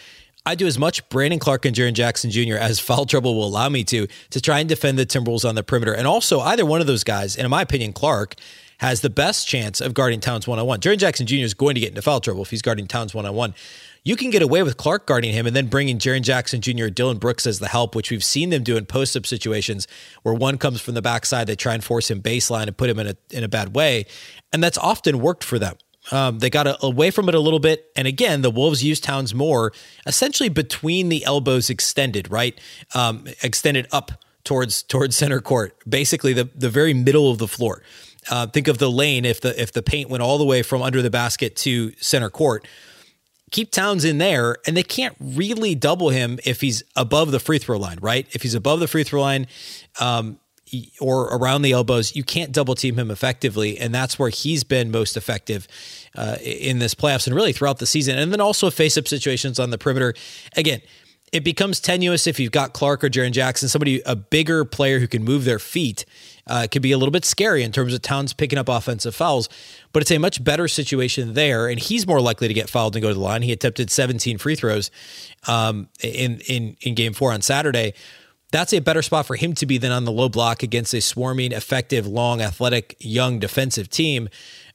I 0.46 0.54
do 0.54 0.66
as 0.66 0.78
much 0.78 1.08
Brandon 1.08 1.38
Clarke 1.38 1.64
and 1.64 1.74
Jaren 1.74 1.94
Jackson 1.94 2.30
Jr. 2.30 2.56
as 2.56 2.78
foul 2.78 3.06
trouble 3.06 3.34
will 3.34 3.46
allow 3.46 3.68
me 3.68 3.82
to 3.84 4.06
to 4.30 4.40
try 4.40 4.60
and 4.60 4.68
defend 4.68 4.98
the 4.98 5.06
Timberwolves 5.06 5.48
on 5.48 5.54
the 5.54 5.62
perimeter. 5.62 5.94
And 5.94 6.06
also, 6.06 6.40
either 6.40 6.66
one 6.66 6.80
of 6.80 6.86
those 6.86 7.04
guys, 7.04 7.36
and 7.36 7.44
in 7.44 7.50
my 7.50 7.62
opinion, 7.62 7.92
Clarke 7.92 8.34
has 8.78 9.00
the 9.00 9.10
best 9.10 9.48
chance 9.48 9.80
of 9.80 9.94
guarding 9.94 10.20
Towns 10.20 10.46
one 10.46 10.58
on 10.58 10.66
one. 10.66 10.80
Jaren 10.80 10.98
Jackson 10.98 11.26
Jr. 11.26 11.36
is 11.36 11.54
going 11.54 11.74
to 11.74 11.80
get 11.80 11.90
into 11.90 12.02
foul 12.02 12.20
trouble 12.20 12.42
if 12.42 12.50
he's 12.50 12.60
guarding 12.60 12.86
Towns 12.86 13.14
one 13.14 13.24
on 13.24 13.34
one. 13.34 13.54
You 14.02 14.16
can 14.16 14.28
get 14.28 14.42
away 14.42 14.62
with 14.62 14.76
Clarke 14.76 15.06
guarding 15.06 15.32
him 15.32 15.46
and 15.46 15.56
then 15.56 15.68
bringing 15.68 15.98
Jaren 15.98 16.20
Jackson 16.20 16.60
Jr. 16.60 16.88
Dillon 16.88 17.16
Brooks 17.16 17.46
as 17.46 17.58
the 17.58 17.68
help, 17.68 17.94
which 17.94 18.10
we've 18.10 18.24
seen 18.24 18.50
them 18.50 18.62
do 18.62 18.76
in 18.76 18.84
post 18.84 19.16
up 19.16 19.24
situations 19.24 19.88
where 20.24 20.34
one 20.34 20.58
comes 20.58 20.82
from 20.82 20.92
the 20.92 21.00
backside, 21.00 21.46
they 21.46 21.56
try 21.56 21.72
and 21.72 21.82
force 21.82 22.10
him 22.10 22.20
baseline 22.20 22.66
and 22.66 22.76
put 22.76 22.90
him 22.90 22.98
in 22.98 23.06
a 23.06 23.16
in 23.30 23.44
a 23.44 23.48
bad 23.48 23.74
way, 23.74 24.04
and 24.52 24.62
that's 24.62 24.76
often 24.76 25.20
worked 25.20 25.42
for 25.42 25.58
them. 25.58 25.76
Um, 26.10 26.38
they 26.38 26.50
got 26.50 26.66
a, 26.66 26.84
away 26.84 27.10
from 27.10 27.28
it 27.28 27.34
a 27.34 27.40
little 27.40 27.58
bit. 27.58 27.90
And 27.96 28.06
again, 28.06 28.42
the 28.42 28.50
Wolves 28.50 28.84
used 28.84 29.04
Towns 29.04 29.34
more 29.34 29.72
essentially 30.06 30.48
between 30.48 31.08
the 31.08 31.24
elbows 31.24 31.70
extended, 31.70 32.30
right? 32.30 32.58
Um, 32.94 33.26
extended 33.42 33.88
up 33.92 34.12
towards 34.44 34.82
towards 34.82 35.16
center 35.16 35.40
court, 35.40 35.76
basically 35.88 36.32
the, 36.32 36.48
the 36.54 36.68
very 36.68 36.94
middle 36.94 37.30
of 37.30 37.38
the 37.38 37.48
floor. 37.48 37.82
Uh, 38.30 38.46
think 38.46 38.68
of 38.68 38.78
the 38.78 38.90
lane 38.90 39.24
if 39.24 39.40
the 39.40 39.60
if 39.60 39.72
the 39.72 39.82
paint 39.82 40.08
went 40.08 40.22
all 40.22 40.38
the 40.38 40.44
way 40.44 40.62
from 40.62 40.82
under 40.82 41.02
the 41.02 41.10
basket 41.10 41.56
to 41.56 41.92
center 42.00 42.30
court. 42.30 42.66
Keep 43.50 43.70
Towns 43.70 44.04
in 44.04 44.18
there, 44.18 44.56
and 44.66 44.76
they 44.76 44.82
can't 44.82 45.14
really 45.20 45.74
double 45.74 46.08
him 46.08 46.40
if 46.44 46.60
he's 46.60 46.82
above 46.96 47.30
the 47.30 47.38
free 47.38 47.58
throw 47.58 47.78
line, 47.78 47.98
right? 48.00 48.26
If 48.32 48.42
he's 48.42 48.54
above 48.54 48.80
the 48.80 48.88
free 48.88 49.04
throw 49.04 49.20
line, 49.20 49.46
um, 50.00 50.40
or 51.00 51.24
around 51.24 51.62
the 51.62 51.72
elbows, 51.72 52.14
you 52.16 52.24
can't 52.24 52.52
double 52.52 52.74
team 52.74 52.98
him 52.98 53.10
effectively. 53.10 53.78
And 53.78 53.94
that's 53.94 54.18
where 54.18 54.30
he's 54.30 54.64
been 54.64 54.90
most 54.90 55.16
effective 55.16 55.66
uh, 56.16 56.36
in 56.42 56.78
this 56.78 56.94
playoffs 56.94 57.26
and 57.26 57.34
really 57.34 57.52
throughout 57.52 57.78
the 57.78 57.86
season. 57.86 58.18
And 58.18 58.32
then 58.32 58.40
also 58.40 58.70
face 58.70 58.96
up 58.96 59.08
situations 59.08 59.58
on 59.58 59.70
the 59.70 59.78
perimeter. 59.78 60.14
Again, 60.56 60.80
it 61.32 61.42
becomes 61.42 61.80
tenuous 61.80 62.28
if 62.28 62.38
you've 62.38 62.52
got 62.52 62.72
Clarke 62.72 63.02
or 63.02 63.10
Jaren 63.10 63.32
Jackson, 63.32 63.68
somebody, 63.68 64.00
a 64.06 64.14
bigger 64.14 64.64
player 64.64 65.00
who 65.00 65.08
can 65.08 65.24
move 65.24 65.44
their 65.44 65.58
feet. 65.58 66.04
Uh, 66.46 66.62
it 66.64 66.70
could 66.70 66.82
be 66.82 66.92
a 66.92 66.98
little 66.98 67.10
bit 67.10 67.24
scary 67.24 67.64
in 67.64 67.72
terms 67.72 67.92
of 67.92 68.02
Towns 68.02 68.32
picking 68.32 68.58
up 68.58 68.68
offensive 68.68 69.16
fouls, 69.16 69.48
but 69.92 70.00
it's 70.00 70.12
a 70.12 70.18
much 70.18 70.44
better 70.44 70.68
situation 70.68 71.34
there, 71.34 71.66
and 71.66 71.80
he's 71.80 72.06
more 72.06 72.20
likely 72.20 72.46
to 72.46 72.54
get 72.54 72.70
fouled 72.70 72.94
and 72.94 73.02
go 73.02 73.08
to 73.08 73.14
the 73.14 73.20
line. 73.20 73.42
He 73.42 73.50
attempted 73.50 73.90
17 73.90 74.38
free 74.38 74.54
throws 74.54 74.90
um, 75.48 75.88
in 76.00 76.40
in 76.46 76.76
in 76.82 76.94
Game 76.94 77.14
Four 77.14 77.32
on 77.32 77.40
Saturday 77.40 77.94
that's 78.54 78.72
a 78.72 78.80
better 78.80 79.02
spot 79.02 79.26
for 79.26 79.34
him 79.34 79.52
to 79.54 79.66
be 79.66 79.78
than 79.78 79.90
on 79.90 80.04
the 80.04 80.12
low 80.12 80.28
block 80.28 80.62
against 80.62 80.94
a 80.94 81.00
swarming, 81.00 81.50
effective, 81.50 82.06
long, 82.06 82.40
athletic, 82.40 82.94
young 83.00 83.40
defensive 83.40 83.88
team. 83.88 84.28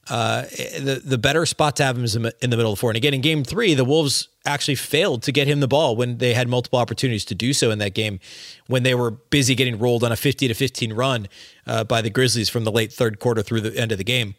Uh, 0.08 0.42
the 0.88 1.00
the 1.04 1.18
better 1.18 1.46
spot 1.46 1.76
to 1.76 1.84
have 1.84 1.96
him 1.96 2.04
is 2.04 2.14
in 2.14 2.22
the 2.22 2.56
middle 2.56 2.72
of 2.72 2.76
the 2.76 2.80
floor. 2.80 2.90
And 2.90 2.96
again, 2.96 3.14
in 3.14 3.20
Game 3.20 3.42
Three, 3.42 3.74
the 3.74 3.84
Wolves 3.84 4.28
actually 4.44 4.74
failed 4.74 5.22
to 5.22 5.32
get 5.32 5.46
him 5.46 5.60
the 5.60 5.68
ball 5.68 5.96
when 5.96 6.18
they 6.18 6.34
had 6.34 6.48
multiple 6.48 6.78
opportunities 6.78 7.24
to 7.26 7.34
do 7.34 7.52
so 7.52 7.70
in 7.70 7.78
that 7.78 7.94
game, 7.94 8.18
when 8.66 8.82
they 8.82 8.94
were 8.94 9.10
busy 9.10 9.54
getting 9.54 9.78
rolled 9.78 10.04
on 10.04 10.12
a 10.12 10.16
fifty 10.16 10.46
to 10.48 10.54
fifteen 10.54 10.92
run 10.92 11.28
uh, 11.66 11.84
by 11.84 12.02
the 12.02 12.10
Grizzlies 12.10 12.48
from 12.50 12.64
the 12.64 12.72
late 12.72 12.92
third 12.92 13.18
quarter 13.18 13.42
through 13.42 13.62
the 13.62 13.76
end 13.78 13.92
of 13.92 13.98
the 13.98 14.04
game. 14.04 14.34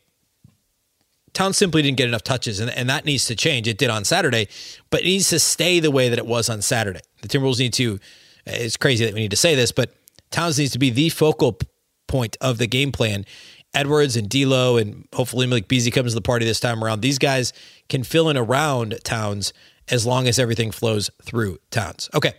Town 1.33 1.53
simply 1.53 1.81
didn't 1.81 1.97
get 1.97 2.09
enough 2.09 2.23
touches, 2.23 2.59
and, 2.59 2.69
and 2.71 2.89
that 2.89 3.05
needs 3.05 3.25
to 3.25 3.35
change. 3.35 3.67
It 3.67 3.77
did 3.77 3.89
on 3.89 4.03
Saturday, 4.03 4.49
but 4.89 5.01
it 5.01 5.05
needs 5.05 5.29
to 5.29 5.39
stay 5.39 5.79
the 5.79 5.91
way 5.91 6.09
that 6.09 6.19
it 6.19 6.25
was 6.25 6.49
on 6.49 6.61
Saturday. 6.61 7.01
The 7.21 7.27
Timberwolves 7.27 7.59
need 7.59 7.73
to 7.73 7.99
it's 8.45 8.77
crazy 8.77 9.05
that 9.05 9.13
we 9.13 9.21
need 9.21 9.31
to 9.31 9.38
say 9.38 9.55
this, 9.55 9.71
but 9.71 9.93
Towns 10.31 10.57
needs 10.57 10.71
to 10.71 10.79
be 10.79 10.89
the 10.89 11.09
focal 11.09 11.59
point 12.07 12.38
of 12.41 12.57
the 12.57 12.67
game 12.67 12.91
plan. 12.91 13.25
Edwards 13.74 14.17
and 14.17 14.27
D'Lo 14.29 14.77
and 14.77 15.07
hopefully 15.13 15.48
Malik 15.48 15.67
Beasley 15.67 15.91
comes 15.91 16.12
to 16.12 16.15
the 16.15 16.21
party 16.21 16.45
this 16.45 16.60
time 16.60 16.83
around. 16.83 17.01
These 17.01 17.19
guys 17.19 17.53
can 17.88 18.03
fill 18.03 18.29
in 18.29 18.38
around 18.38 18.98
Towns 19.03 19.53
as 19.89 20.05
long 20.05 20.27
as 20.27 20.39
everything 20.39 20.71
flows 20.71 21.10
through 21.24 21.57
Towns. 21.69 22.10
Okay. 22.13 22.33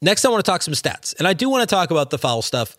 Next, 0.00 0.24
I 0.24 0.28
want 0.28 0.44
to 0.44 0.50
talk 0.50 0.62
some 0.62 0.74
stats, 0.74 1.14
and 1.18 1.26
I 1.26 1.32
do 1.32 1.48
want 1.48 1.62
to 1.62 1.74
talk 1.74 1.90
about 1.90 2.10
the 2.10 2.18
foul 2.18 2.42
stuff 2.42 2.76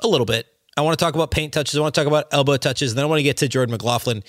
a 0.00 0.06
little 0.06 0.26
bit. 0.26 0.46
I 0.76 0.82
want 0.82 0.96
to 0.98 1.04
talk 1.04 1.14
about 1.14 1.30
paint 1.30 1.52
touches. 1.52 1.76
I 1.76 1.80
want 1.80 1.94
to 1.94 2.00
talk 2.00 2.06
about 2.06 2.26
elbow 2.32 2.56
touches. 2.56 2.92
And 2.92 2.98
then 2.98 3.04
I 3.04 3.08
want 3.08 3.18
to 3.18 3.24
get 3.24 3.38
to 3.38 3.48
Jordan 3.48 3.72
McLaughlin 3.72 4.22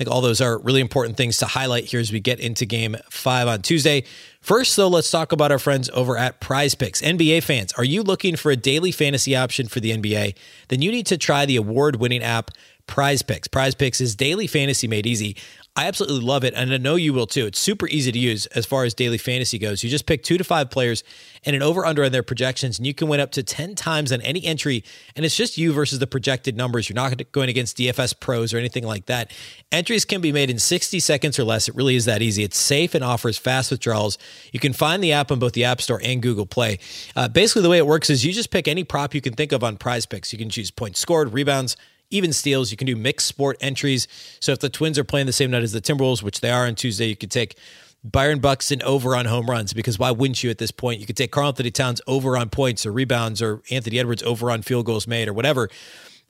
think 0.00 0.10
all 0.10 0.22
those 0.22 0.40
are 0.40 0.58
really 0.60 0.80
important 0.80 1.18
things 1.18 1.36
to 1.36 1.44
highlight 1.44 1.84
here 1.84 2.00
as 2.00 2.10
we 2.10 2.20
get 2.20 2.40
into 2.40 2.64
game 2.64 2.96
five 3.10 3.46
on 3.46 3.60
Tuesday. 3.60 4.02
First, 4.40 4.74
though, 4.74 4.88
let's 4.88 5.10
talk 5.10 5.32
about 5.32 5.52
our 5.52 5.58
friends 5.58 5.90
over 5.92 6.16
at 6.16 6.40
Prize 6.40 6.74
Picks. 6.74 7.02
NBA 7.02 7.42
fans, 7.42 7.74
are 7.74 7.84
you 7.84 8.02
looking 8.02 8.34
for 8.36 8.50
a 8.50 8.56
daily 8.56 8.92
fantasy 8.92 9.36
option 9.36 9.68
for 9.68 9.78
the 9.78 9.90
NBA? 9.90 10.34
Then 10.68 10.80
you 10.80 10.90
need 10.90 11.04
to 11.08 11.18
try 11.18 11.44
the 11.44 11.56
award 11.56 11.96
winning 11.96 12.22
app 12.22 12.50
Prize 12.86 13.20
Picks. 13.20 13.46
Prize 13.46 13.74
Picks 13.74 14.00
is 14.00 14.16
daily 14.16 14.46
fantasy 14.46 14.88
made 14.88 15.06
easy. 15.06 15.36
I 15.76 15.86
absolutely 15.86 16.20
love 16.20 16.42
it, 16.42 16.52
and 16.56 16.72
I 16.72 16.78
know 16.78 16.96
you 16.96 17.12
will 17.12 17.28
too. 17.28 17.46
It's 17.46 17.58
super 17.58 17.86
easy 17.86 18.10
to 18.10 18.18
use 18.18 18.46
as 18.46 18.66
far 18.66 18.84
as 18.84 18.92
daily 18.92 19.18
fantasy 19.18 19.56
goes. 19.56 19.84
You 19.84 19.88
just 19.88 20.04
pick 20.04 20.24
two 20.24 20.36
to 20.36 20.42
five 20.42 20.68
players 20.68 21.04
and 21.44 21.54
an 21.54 21.62
over 21.62 21.86
under 21.86 22.04
on 22.04 22.10
their 22.10 22.24
projections, 22.24 22.78
and 22.78 22.86
you 22.86 22.92
can 22.92 23.06
win 23.06 23.20
up 23.20 23.30
to 23.32 23.44
10 23.44 23.76
times 23.76 24.10
on 24.10 24.20
any 24.22 24.44
entry. 24.44 24.82
And 25.14 25.24
it's 25.24 25.36
just 25.36 25.56
you 25.58 25.72
versus 25.72 26.00
the 26.00 26.08
projected 26.08 26.56
numbers. 26.56 26.88
You're 26.88 26.96
not 26.96 27.14
going 27.30 27.48
against 27.48 27.78
DFS 27.78 28.18
pros 28.18 28.52
or 28.52 28.58
anything 28.58 28.84
like 28.84 29.06
that. 29.06 29.30
Entries 29.70 30.04
can 30.04 30.20
be 30.20 30.32
made 30.32 30.50
in 30.50 30.58
60 30.58 30.98
seconds 30.98 31.38
or 31.38 31.44
less. 31.44 31.68
It 31.68 31.76
really 31.76 31.94
is 31.94 32.04
that 32.04 32.20
easy. 32.20 32.42
It's 32.42 32.58
safe 32.58 32.96
and 32.96 33.04
offers 33.04 33.38
fast 33.38 33.70
withdrawals. 33.70 34.18
You 34.52 34.58
can 34.58 34.72
find 34.72 35.02
the 35.02 35.12
app 35.12 35.30
on 35.30 35.38
both 35.38 35.52
the 35.52 35.64
App 35.64 35.80
Store 35.80 36.00
and 36.02 36.20
Google 36.20 36.46
Play. 36.46 36.80
Uh, 37.14 37.28
basically, 37.28 37.62
the 37.62 37.70
way 37.70 37.78
it 37.78 37.86
works 37.86 38.10
is 38.10 38.24
you 38.24 38.32
just 38.32 38.50
pick 38.50 38.66
any 38.66 38.82
prop 38.82 39.14
you 39.14 39.20
can 39.20 39.34
think 39.34 39.52
of 39.52 39.62
on 39.62 39.76
prize 39.76 40.04
picks. 40.04 40.32
You 40.32 40.38
can 40.38 40.50
choose 40.50 40.72
points 40.72 40.98
scored, 40.98 41.32
rebounds, 41.32 41.76
even 42.10 42.32
steals. 42.32 42.70
You 42.70 42.76
can 42.76 42.86
do 42.86 42.96
mixed 42.96 43.26
sport 43.26 43.56
entries. 43.60 44.06
So 44.40 44.52
if 44.52 44.58
the 44.58 44.68
Twins 44.68 44.98
are 44.98 45.04
playing 45.04 45.26
the 45.26 45.32
same 45.32 45.50
night 45.50 45.62
as 45.62 45.72
the 45.72 45.80
Timberwolves, 45.80 46.22
which 46.22 46.40
they 46.40 46.50
are 46.50 46.66
on 46.66 46.74
Tuesday, 46.74 47.06
you 47.06 47.16
could 47.16 47.30
take 47.30 47.56
Byron 48.02 48.38
Buxton 48.38 48.82
over 48.82 49.14
on 49.14 49.26
home 49.26 49.48
runs 49.48 49.72
because 49.72 49.98
why 49.98 50.10
wouldn't 50.10 50.42
you 50.42 50.50
at 50.50 50.58
this 50.58 50.70
point? 50.70 51.00
You 51.00 51.06
could 51.06 51.16
take 51.16 51.30
Karl-Anthony 51.30 51.70
Towns 51.70 52.00
over 52.06 52.36
on 52.36 52.48
points 52.48 52.86
or 52.86 52.92
rebounds 52.92 53.42
or 53.42 53.62
Anthony 53.70 53.98
Edwards 53.98 54.22
over 54.22 54.50
on 54.50 54.62
field 54.62 54.86
goals 54.86 55.06
made 55.06 55.28
or 55.28 55.32
whatever. 55.32 55.68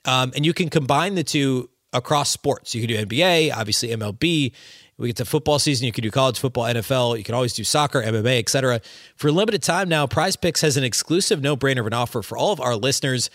Um, 0.05 0.33
and 0.35 0.45
you 0.45 0.53
can 0.53 0.69
combine 0.69 1.15
the 1.15 1.25
two 1.25 1.71
across 1.93 2.31
sports. 2.31 2.75
You 2.75 2.87
can 2.87 2.89
do 2.89 3.07
NBA, 3.07 3.53
obviously 3.55 3.89
MLB, 3.89 4.53
We 4.97 5.09
get 5.09 5.17
to 5.17 5.25
football 5.25 5.59
season. 5.59 5.87
You 5.87 5.93
can 5.93 6.03
do 6.03 6.11
college 6.11 6.39
football, 6.39 6.65
NFL. 6.65 7.19
You 7.19 7.25
can 7.25 7.35
always 7.35 7.53
do 7.53 7.65
soccer, 7.65 8.03
MMA, 8.03 8.39
etc. 8.39 8.81
For 9.17 9.29
a 9.29 9.33
limited 9.33 9.63
time 9.63 9.89
now, 9.89 10.07
Prize 10.07 10.37
Picks 10.37 10.61
has 10.61 10.77
an 10.77 10.85
exclusive 10.85 11.41
no-brainer 11.41 11.81
of 11.81 11.87
an 11.87 11.95
offer 11.95 12.23
for 12.23 12.37
all 12.37 12.53
of 12.53 12.61
our 12.61 12.77
listeners. 12.77 13.31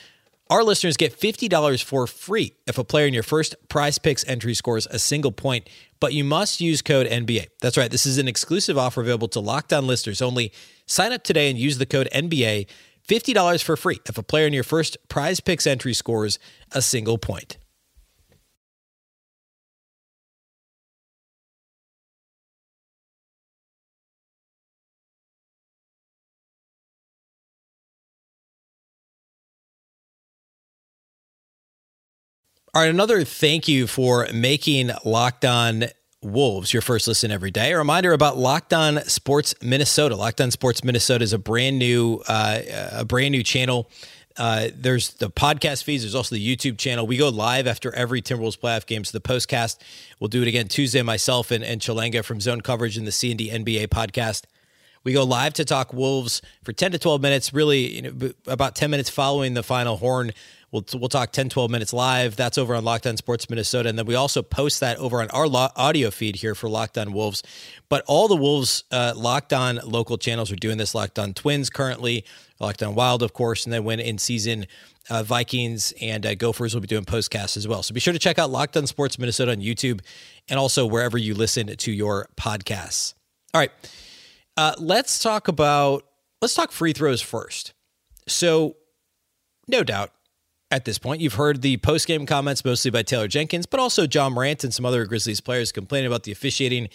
Our 0.47 0.63
listeners 0.63 0.95
get 0.95 1.19
$50 1.19 1.83
for 1.83 2.05
free 2.05 2.53
if 2.67 2.77
a 2.77 2.83
player 2.83 3.07
in 3.07 3.15
your 3.15 3.23
first 3.23 3.55
prize 3.67 3.97
picks 3.97 4.23
entry 4.27 4.53
scores 4.53 4.85
a 4.91 4.99
single 4.99 5.31
point, 5.31 5.67
but 5.99 6.13
you 6.13 6.23
must 6.23 6.61
use 6.61 6.83
code 6.83 7.07
NBA. 7.07 7.47
That's 7.61 7.77
right. 7.77 7.89
This 7.89 8.05
is 8.05 8.19
an 8.19 8.27
exclusive 8.27 8.77
offer 8.77 9.01
available 9.01 9.27
to 9.29 9.39
Locked 9.39 9.73
On 9.73 9.87
listeners 9.87 10.21
only. 10.21 10.51
Sign 10.85 11.11
up 11.13 11.23
today 11.23 11.49
and 11.49 11.57
use 11.57 11.79
the 11.79 11.87
code 11.87 12.07
NBA. 12.13 12.67
$50 13.07 13.63
for 13.63 13.75
free 13.75 13.99
if 14.05 14.19
a 14.19 14.23
player 14.23 14.45
in 14.45 14.53
your 14.53 14.63
first 14.63 14.97
prize 15.09 15.39
picks 15.39 15.65
entry 15.65 15.95
scores 15.95 16.37
a 16.71 16.81
single 16.81 17.17
point. 17.17 17.57
All 32.75 32.81
right, 32.81 32.89
another 32.89 33.23
thank 33.23 33.69
you 33.69 33.87
for 33.87 34.27
making 34.33 34.91
Locked 35.05 35.45
On 35.45 35.85
Wolves 36.21 36.73
your 36.73 36.81
first 36.81 37.07
listen 37.07 37.31
every 37.31 37.49
day. 37.49 37.71
A 37.71 37.77
reminder 37.77 38.11
about 38.11 38.37
Locked 38.37 38.73
On 38.73 39.01
Sports 39.05 39.55
Minnesota. 39.61 40.17
Locked 40.17 40.41
On 40.41 40.51
Sports 40.51 40.83
Minnesota 40.83 41.23
is 41.23 41.31
a 41.31 41.37
brand 41.37 41.79
new, 41.79 42.21
uh, 42.27 42.59
a 42.91 43.05
brand 43.05 43.31
new 43.31 43.43
channel. 43.43 43.89
Uh, 44.35 44.67
there's 44.75 45.13
the 45.13 45.29
podcast 45.29 45.85
feeds. 45.85 46.03
There's 46.03 46.15
also 46.15 46.35
the 46.35 46.45
YouTube 46.45 46.77
channel. 46.77 47.07
We 47.07 47.15
go 47.15 47.29
live 47.29 47.65
after 47.65 47.95
every 47.95 48.21
Timberwolves 48.21 48.59
playoff 48.59 48.85
game. 48.85 49.05
So 49.05 49.17
the 49.17 49.21
postcast, 49.21 49.77
we'll 50.19 50.27
do 50.27 50.41
it 50.41 50.49
again 50.49 50.67
Tuesday. 50.67 51.01
Myself 51.01 51.51
and, 51.51 51.63
and 51.63 51.81
from 52.25 52.41
Zone 52.41 52.59
Coverage 52.59 52.97
in 52.97 53.05
the 53.05 53.13
C 53.13 53.31
and 53.31 53.37
D 53.37 53.51
NBA 53.51 53.87
podcast. 53.87 54.43
We 55.05 55.13
go 55.13 55.23
live 55.23 55.53
to 55.53 55.63
talk 55.63 55.93
Wolves 55.93 56.41
for 56.63 56.73
10 56.73 56.91
to 56.91 56.99
12 56.99 57.21
minutes, 57.21 57.53
really 57.53 57.95
you 57.95 58.01
know, 58.01 58.31
about 58.47 58.75
10 58.75 58.89
minutes 58.91 59.09
following 59.09 59.53
the 59.53 59.63
final 59.63 59.95
horn. 59.97 60.33
We'll, 60.75 60.83
we'll 60.99 61.07
talk 61.07 61.31
10, 61.31 61.47
12 61.47 61.71
minutes 61.71 61.93
live. 61.93 62.35
That's 62.35 62.57
over 62.57 62.75
on 62.75 62.83
Locked 62.83 63.07
On 63.07 63.15
Sports 63.15 63.49
Minnesota. 63.49 63.87
And 63.87 63.97
then 63.97 64.05
we 64.05 64.15
also 64.15 64.41
post 64.41 64.81
that 64.81 64.97
over 64.97 65.21
on 65.21 65.29
our 65.29 65.47
lo- 65.47 65.69
audio 65.77 66.11
feed 66.11 66.35
here 66.35 66.53
for 66.53 66.67
Locked 66.67 66.97
On 66.97 67.13
Wolves. 67.13 67.43
But 67.87 68.03
all 68.07 68.27
the 68.27 68.35
Wolves 68.35 68.83
uh, 68.91 69.13
Locked 69.15 69.53
On 69.53 69.79
local 69.85 70.17
channels 70.17 70.51
are 70.51 70.57
doing 70.57 70.77
this. 70.77 70.93
Locked 70.93 71.17
On 71.17 71.33
Twins 71.33 71.69
currently, 71.69 72.25
Locked 72.59 72.83
On 72.83 72.93
Wild, 72.93 73.23
of 73.23 73.31
course. 73.31 73.63
And 73.63 73.71
then 73.71 73.85
when 73.85 74.01
in 74.01 74.17
season, 74.17 74.65
uh, 75.09 75.23
Vikings 75.23 75.93
and 76.01 76.25
uh, 76.25 76.35
Gophers 76.35 76.73
will 76.73 76.81
be 76.81 76.87
doing 76.87 77.05
postcasts 77.05 77.55
as 77.55 77.69
well. 77.69 77.81
So 77.81 77.93
be 77.93 78.01
sure 78.01 78.11
to 78.11 78.19
check 78.19 78.37
out 78.37 78.49
Locked 78.49 78.75
On 78.75 78.85
Sports 78.85 79.17
Minnesota 79.17 79.51
on 79.51 79.59
YouTube 79.59 80.01
and 80.49 80.59
also 80.59 80.85
wherever 80.85 81.17
you 81.17 81.35
listen 81.35 81.67
to 81.67 81.91
your 81.93 82.27
podcasts. 82.35 83.13
All 83.53 83.61
right. 83.61 83.71
Uh, 84.57 84.73
let's 84.77 85.19
talk 85.19 85.47
about, 85.47 86.03
let's 86.41 86.53
talk 86.53 86.73
free 86.73 86.91
throws 86.91 87.21
first. 87.21 87.73
So, 88.27 88.75
no 89.69 89.81
doubt, 89.81 90.11
at 90.71 90.85
this 90.85 90.97
point. 90.97 91.21
You've 91.21 91.35
heard 91.35 91.61
the 91.61 91.77
post 91.77 92.07
game 92.07 92.25
comments 92.25 92.65
mostly 92.65 92.91
by 92.91 93.03
Taylor 93.03 93.27
Jenkins, 93.27 93.65
but 93.65 93.79
also 93.79 94.07
Ja 94.11 94.29
Morant 94.29 94.63
and 94.63 94.73
some 94.73 94.85
other 94.85 95.05
Grizzlies 95.05 95.41
players 95.41 95.71
complaining 95.71 96.07
about 96.07 96.23
the 96.23 96.31
officiating 96.31 96.89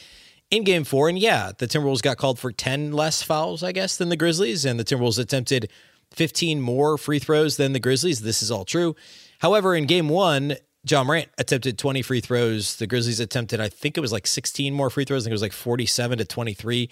in 0.50 0.64
game 0.64 0.84
four. 0.84 1.08
And 1.08 1.18
yeah, 1.18 1.52
the 1.56 1.66
Timberwolves 1.66 2.02
got 2.02 2.16
called 2.16 2.38
for 2.38 2.52
10 2.52 2.92
less 2.92 3.22
fouls, 3.22 3.62
I 3.62 3.72
guess, 3.72 3.96
than 3.96 4.08
the 4.08 4.16
Grizzlies, 4.16 4.64
and 4.64 4.78
the 4.78 4.84
Timberwolves 4.84 5.18
attempted 5.18 5.70
15 6.12 6.60
more 6.60 6.98
free 6.98 7.20
throws 7.20 7.56
than 7.56 7.72
the 7.72 7.80
Grizzlies. 7.80 8.20
This 8.20 8.42
is 8.42 8.50
all 8.50 8.64
true. 8.64 8.96
However, 9.38 9.74
in 9.74 9.86
game 9.86 10.08
one, 10.08 10.56
Ja 10.88 11.04
Morant 11.04 11.28
attempted 11.38 11.78
20 11.78 12.02
free 12.02 12.20
throws. 12.20 12.76
The 12.76 12.86
Grizzlies 12.86 13.20
attempted, 13.20 13.60
I 13.60 13.68
think 13.68 13.96
it 13.96 14.00
was 14.00 14.12
like 14.12 14.26
16 14.26 14.74
more 14.74 14.90
free 14.90 15.04
throws. 15.04 15.22
I 15.22 15.24
think 15.24 15.32
it 15.32 15.34
was 15.34 15.42
like 15.42 15.52
47 15.52 16.18
to 16.18 16.24
23, 16.24 16.90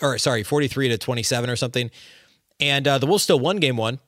or 0.00 0.18
sorry, 0.18 0.42
43 0.42 0.88
to 0.88 0.98
27 0.98 1.50
or 1.50 1.56
something. 1.56 1.90
And 2.60 2.88
uh, 2.88 2.98
the 2.98 3.06
Wolves 3.06 3.24
still 3.24 3.40
won 3.40 3.58
game 3.58 3.76
one 3.76 3.98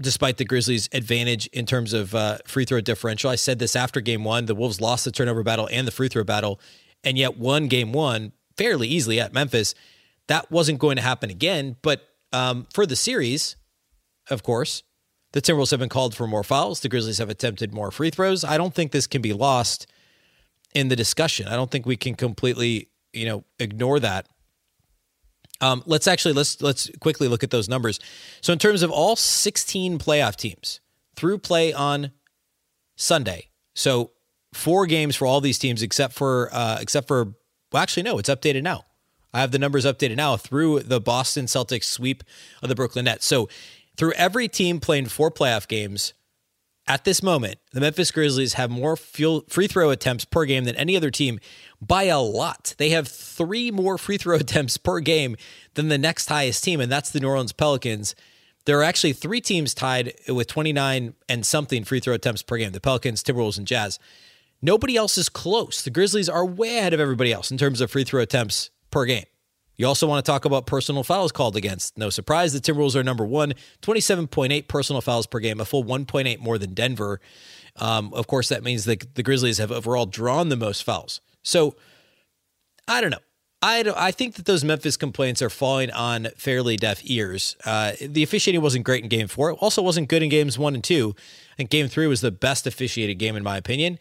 despite 0.00 0.36
the 0.36 0.44
Grizzlies' 0.44 0.88
advantage 0.92 1.46
in 1.48 1.66
terms 1.66 1.92
of 1.92 2.14
uh, 2.14 2.38
free 2.46 2.64
throw 2.64 2.80
differential. 2.80 3.30
I 3.30 3.34
said 3.34 3.58
this 3.58 3.74
after 3.74 4.00
game 4.00 4.24
one. 4.24 4.46
The 4.46 4.54
Wolves 4.54 4.80
lost 4.80 5.04
the 5.04 5.10
turnover 5.10 5.42
battle 5.42 5.68
and 5.72 5.86
the 5.86 5.92
free 5.92 6.08
throw 6.08 6.24
battle, 6.24 6.60
and 7.02 7.18
yet 7.18 7.36
won 7.36 7.68
game 7.68 7.92
one 7.92 8.32
fairly 8.56 8.88
easily 8.88 9.20
at 9.20 9.32
Memphis. 9.32 9.74
That 10.28 10.50
wasn't 10.50 10.78
going 10.78 10.96
to 10.96 11.02
happen 11.02 11.30
again. 11.30 11.76
But 11.82 12.02
um, 12.32 12.66
for 12.72 12.86
the 12.86 12.96
series, 12.96 13.56
of 14.30 14.42
course, 14.42 14.82
the 15.32 15.42
Timberwolves 15.42 15.70
have 15.70 15.80
been 15.80 15.88
called 15.88 16.14
for 16.14 16.26
more 16.26 16.44
fouls. 16.44 16.80
The 16.80 16.88
Grizzlies 16.88 17.18
have 17.18 17.30
attempted 17.30 17.72
more 17.72 17.90
free 17.90 18.10
throws. 18.10 18.44
I 18.44 18.56
don't 18.56 18.74
think 18.74 18.92
this 18.92 19.06
can 19.06 19.22
be 19.22 19.32
lost 19.32 19.86
in 20.74 20.88
the 20.88 20.96
discussion. 20.96 21.48
I 21.48 21.56
don't 21.56 21.70
think 21.70 21.86
we 21.86 21.96
can 21.96 22.14
completely, 22.14 22.88
you 23.12 23.26
know, 23.26 23.44
ignore 23.58 24.00
that. 24.00 24.28
Um, 25.60 25.82
let's 25.86 26.06
actually 26.06 26.34
let's 26.34 26.60
let's 26.62 26.90
quickly 27.00 27.28
look 27.28 27.42
at 27.42 27.50
those 27.50 27.68
numbers. 27.68 27.98
So 28.40 28.52
in 28.52 28.58
terms 28.58 28.82
of 28.82 28.90
all 28.90 29.16
16 29.16 29.98
playoff 29.98 30.36
teams 30.36 30.80
through 31.16 31.38
play 31.38 31.72
on 31.72 32.12
Sunday, 32.96 33.48
so 33.74 34.12
four 34.52 34.86
games 34.86 35.16
for 35.16 35.26
all 35.26 35.40
these 35.40 35.58
teams 35.58 35.82
except 35.82 36.14
for 36.14 36.48
uh, 36.52 36.78
except 36.80 37.08
for 37.08 37.34
well, 37.72 37.82
actually 37.82 38.04
no, 38.04 38.18
it's 38.18 38.28
updated 38.28 38.62
now. 38.62 38.84
I 39.32 39.40
have 39.40 39.50
the 39.50 39.58
numbers 39.58 39.84
updated 39.84 40.16
now 40.16 40.36
through 40.36 40.80
the 40.80 41.00
Boston 41.00 41.46
Celtics 41.46 41.84
sweep 41.84 42.22
of 42.62 42.68
the 42.68 42.74
Brooklyn 42.74 43.04
Nets. 43.04 43.26
So 43.26 43.48
through 43.96 44.12
every 44.12 44.48
team 44.48 44.80
playing 44.80 45.06
four 45.06 45.30
playoff 45.30 45.68
games, 45.68 46.14
at 46.88 47.04
this 47.04 47.22
moment, 47.22 47.58
the 47.72 47.80
Memphis 47.80 48.10
Grizzlies 48.10 48.54
have 48.54 48.70
more 48.70 48.96
free 48.96 49.66
throw 49.66 49.90
attempts 49.90 50.24
per 50.24 50.46
game 50.46 50.64
than 50.64 50.74
any 50.76 50.96
other 50.96 51.10
team 51.10 51.38
by 51.82 52.04
a 52.04 52.18
lot. 52.18 52.74
They 52.78 52.90
have 52.90 53.06
three 53.06 53.70
more 53.70 53.98
free 53.98 54.16
throw 54.16 54.36
attempts 54.40 54.78
per 54.78 55.00
game 55.00 55.36
than 55.74 55.88
the 55.88 55.98
next 55.98 56.28
highest 56.28 56.64
team, 56.64 56.80
and 56.80 56.90
that's 56.90 57.10
the 57.10 57.20
New 57.20 57.28
Orleans 57.28 57.52
Pelicans. 57.52 58.14
There 58.64 58.78
are 58.78 58.82
actually 58.82 59.12
three 59.12 59.40
teams 59.40 59.74
tied 59.74 60.14
with 60.28 60.46
29 60.48 61.14
and 61.28 61.46
something 61.46 61.84
free 61.84 62.00
throw 62.00 62.14
attempts 62.14 62.42
per 62.42 62.56
game 62.56 62.72
the 62.72 62.80
Pelicans, 62.80 63.22
Timberwolves, 63.22 63.58
and 63.58 63.66
Jazz. 63.66 63.98
Nobody 64.60 64.96
else 64.96 65.16
is 65.16 65.28
close. 65.28 65.82
The 65.82 65.90
Grizzlies 65.90 66.28
are 66.28 66.44
way 66.44 66.78
ahead 66.78 66.94
of 66.94 67.00
everybody 67.00 67.32
else 67.32 67.50
in 67.50 67.58
terms 67.58 67.80
of 67.80 67.90
free 67.90 68.04
throw 68.04 68.22
attempts 68.22 68.70
per 68.90 69.04
game. 69.04 69.24
You 69.78 69.86
also 69.86 70.06
want 70.06 70.24
to 70.24 70.30
talk 70.30 70.44
about 70.44 70.66
personal 70.66 71.04
fouls 71.04 71.32
called 71.32 71.56
against. 71.56 71.96
No 71.96 72.10
surprise, 72.10 72.52
the 72.52 72.60
Timberwolves 72.60 72.96
are 72.96 73.04
number 73.04 73.24
one, 73.24 73.54
27.8 73.80 74.68
personal 74.68 75.00
fouls 75.00 75.26
per 75.26 75.38
game, 75.38 75.60
a 75.60 75.64
full 75.64 75.84
1.8 75.84 76.40
more 76.40 76.58
than 76.58 76.74
Denver. 76.74 77.20
Um, 77.76 78.12
of 78.12 78.26
course, 78.26 78.48
that 78.48 78.64
means 78.64 78.84
that 78.86 79.14
the 79.14 79.22
Grizzlies 79.22 79.58
have 79.58 79.70
overall 79.70 80.04
drawn 80.04 80.48
the 80.48 80.56
most 80.56 80.82
fouls. 80.82 81.20
So 81.44 81.76
I 82.88 83.00
don't 83.00 83.10
know. 83.10 83.18
I, 83.60 83.82
don't, 83.82 83.96
I 83.96 84.10
think 84.10 84.34
that 84.34 84.46
those 84.46 84.64
Memphis 84.64 84.96
complaints 84.96 85.42
are 85.42 85.50
falling 85.50 85.90
on 85.90 86.28
fairly 86.36 86.76
deaf 86.76 87.00
ears. 87.04 87.56
Uh, 87.64 87.92
the 88.00 88.22
officiating 88.22 88.62
wasn't 88.62 88.84
great 88.84 89.02
in 89.02 89.08
game 89.08 89.26
four. 89.26 89.50
It 89.50 89.58
also 89.60 89.82
wasn't 89.82 90.08
good 90.08 90.22
in 90.22 90.28
games 90.28 90.58
one 90.58 90.74
and 90.74 90.84
two. 90.84 91.14
Think 91.56 91.70
game 91.70 91.88
three 91.88 92.06
was 92.06 92.20
the 92.20 92.30
best 92.30 92.66
officiated 92.66 93.18
game, 93.18 93.34
in 93.34 93.42
my 93.42 93.56
opinion. 93.56 93.98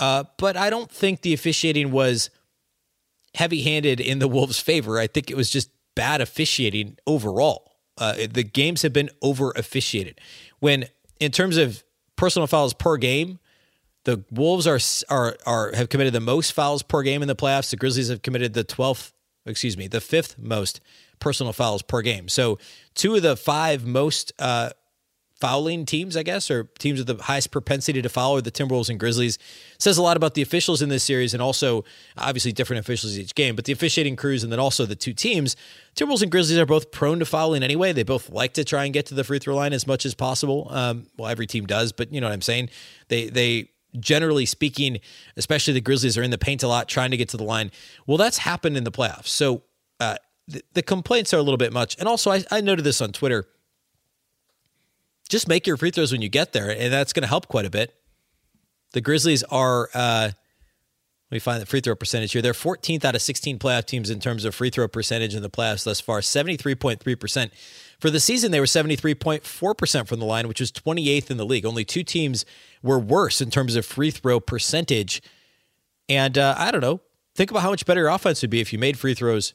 Uh, 0.00 0.24
but 0.36 0.56
I 0.56 0.68
don't 0.68 0.90
think 0.90 1.22
the 1.22 1.32
officiating 1.32 1.90
was 1.92 2.30
heavy 3.34 3.62
handed 3.62 4.00
in 4.00 4.18
the 4.18 4.28
Wolves' 4.28 4.58
favor. 4.58 4.98
I 4.98 5.06
think 5.06 5.30
it 5.30 5.36
was 5.36 5.50
just 5.50 5.70
bad 5.94 6.20
officiating 6.20 6.96
overall. 7.06 7.76
Uh, 7.96 8.14
the 8.30 8.44
games 8.44 8.82
have 8.82 8.92
been 8.92 9.10
over 9.22 9.50
officiated. 9.52 10.20
When, 10.60 10.86
in 11.18 11.32
terms 11.32 11.56
of 11.56 11.82
personal 12.16 12.46
fouls 12.46 12.72
per 12.74 12.96
game, 12.96 13.38
the 14.04 14.24
Wolves 14.30 14.66
are 14.66 14.78
are 15.08 15.36
are 15.44 15.72
have 15.74 15.88
committed 15.88 16.12
the 16.12 16.20
most 16.20 16.52
fouls 16.52 16.82
per 16.82 17.02
game 17.02 17.22
in 17.22 17.28
the 17.28 17.36
playoffs. 17.36 17.70
The 17.70 17.76
Grizzlies 17.76 18.08
have 18.08 18.22
committed 18.22 18.54
the 18.54 18.64
12th, 18.64 19.12
excuse 19.44 19.76
me, 19.76 19.88
the 19.88 20.00
fifth 20.00 20.38
most 20.38 20.80
personal 21.18 21.52
fouls 21.52 21.82
per 21.82 22.00
game. 22.00 22.28
So 22.28 22.58
two 22.94 23.16
of 23.16 23.22
the 23.22 23.36
five 23.36 23.84
most 23.84 24.32
uh, 24.38 24.70
fouling 25.40 25.86
teams, 25.86 26.16
I 26.16 26.22
guess, 26.22 26.50
or 26.50 26.64
teams 26.78 26.98
with 26.98 27.06
the 27.06 27.22
highest 27.22 27.50
propensity 27.50 28.02
to 28.02 28.08
foul 28.08 28.36
are 28.36 28.40
the 28.40 28.50
Timberwolves 28.50 28.88
and 28.88 28.98
Grizzlies. 28.98 29.38
Says 29.78 29.96
a 29.96 30.02
lot 30.02 30.16
about 30.16 30.34
the 30.34 30.42
officials 30.42 30.82
in 30.82 30.88
this 30.88 31.04
series 31.04 31.32
and 31.32 31.42
also 31.42 31.84
obviously 32.16 32.52
different 32.52 32.80
officials 32.80 33.16
each 33.16 33.34
game, 33.34 33.54
but 33.54 33.64
the 33.64 33.72
officiating 33.72 34.16
crews 34.16 34.42
and 34.42 34.52
then 34.52 34.58
also 34.58 34.84
the 34.84 34.96
two 34.96 35.12
teams. 35.12 35.54
Timberwolves 35.94 36.22
and 36.22 36.30
Grizzlies 36.30 36.58
are 36.58 36.66
both 36.66 36.90
prone 36.90 37.20
to 37.20 37.24
fouling 37.24 37.62
anyway. 37.62 37.92
They 37.92 38.02
both 38.02 38.30
like 38.30 38.54
to 38.54 38.64
try 38.64 38.84
and 38.84 38.92
get 38.92 39.06
to 39.06 39.14
the 39.14 39.24
free 39.24 39.38
throw 39.38 39.54
line 39.54 39.72
as 39.72 39.86
much 39.86 40.04
as 40.04 40.14
possible. 40.14 40.68
Um, 40.70 41.06
well, 41.16 41.28
every 41.28 41.46
team 41.46 41.66
does, 41.66 41.92
but 41.92 42.12
you 42.12 42.20
know 42.20 42.26
what 42.26 42.34
I'm 42.34 42.42
saying? 42.42 42.70
They 43.08 43.28
they 43.28 43.70
generally 43.98 44.44
speaking, 44.44 45.00
especially 45.36 45.72
the 45.72 45.80
Grizzlies 45.80 46.18
are 46.18 46.22
in 46.22 46.30
the 46.30 46.38
paint 46.38 46.62
a 46.62 46.68
lot 46.68 46.88
trying 46.88 47.10
to 47.10 47.16
get 47.16 47.28
to 47.30 47.36
the 47.36 47.44
line. 47.44 47.70
Well, 48.06 48.18
that's 48.18 48.38
happened 48.38 48.76
in 48.76 48.84
the 48.84 48.92
playoffs. 48.92 49.28
So 49.28 49.62
uh, 50.00 50.16
the, 50.46 50.62
the 50.74 50.82
complaints 50.82 51.32
are 51.32 51.38
a 51.38 51.42
little 51.42 51.58
bit 51.58 51.72
much. 51.72 51.96
And 51.98 52.08
also, 52.08 52.30
I, 52.30 52.44
I 52.50 52.60
noted 52.60 52.84
this 52.84 53.00
on 53.00 53.12
Twitter 53.12 53.46
just 55.28 55.48
make 55.48 55.66
your 55.66 55.76
free 55.76 55.90
throws 55.90 56.12
when 56.12 56.22
you 56.22 56.28
get 56.28 56.52
there, 56.52 56.70
and 56.70 56.92
that's 56.92 57.12
going 57.12 57.22
to 57.22 57.28
help 57.28 57.48
quite 57.48 57.66
a 57.66 57.70
bit. 57.70 57.94
The 58.92 59.00
Grizzlies 59.00 59.42
are, 59.44 59.90
uh, 59.94 60.30
let 61.30 61.34
me 61.34 61.38
find 61.38 61.60
the 61.60 61.66
free 61.66 61.80
throw 61.80 61.94
percentage 61.94 62.32
here. 62.32 62.40
They're 62.40 62.54
14th 62.54 63.04
out 63.04 63.14
of 63.14 63.20
16 63.20 63.58
playoff 63.58 63.84
teams 63.84 64.08
in 64.08 64.20
terms 64.20 64.46
of 64.46 64.54
free 64.54 64.70
throw 64.70 64.88
percentage 64.88 65.34
in 65.34 65.42
the 65.42 65.50
playoffs 65.50 65.84
thus 65.84 66.00
far, 66.00 66.20
73.3%. 66.20 67.50
For 68.00 68.10
the 68.10 68.20
season, 68.20 68.50
they 68.50 68.60
were 68.60 68.66
73.4% 68.66 70.08
from 70.08 70.20
the 70.20 70.24
line, 70.24 70.48
which 70.48 70.60
was 70.60 70.72
28th 70.72 71.30
in 71.30 71.36
the 71.36 71.44
league. 71.44 71.66
Only 71.66 71.84
two 71.84 72.02
teams 72.02 72.46
were 72.82 72.98
worse 72.98 73.40
in 73.42 73.50
terms 73.50 73.76
of 73.76 73.84
free 73.84 74.10
throw 74.10 74.40
percentage. 74.40 75.20
And 76.08 76.38
uh, 76.38 76.54
I 76.56 76.70
don't 76.70 76.80
know, 76.80 77.00
think 77.34 77.50
about 77.50 77.62
how 77.62 77.70
much 77.70 77.84
better 77.84 78.00
your 78.00 78.08
offense 78.08 78.40
would 78.40 78.50
be 78.50 78.60
if 78.60 78.72
you 78.72 78.78
made 78.78 78.98
free 78.98 79.14
throws 79.14 79.52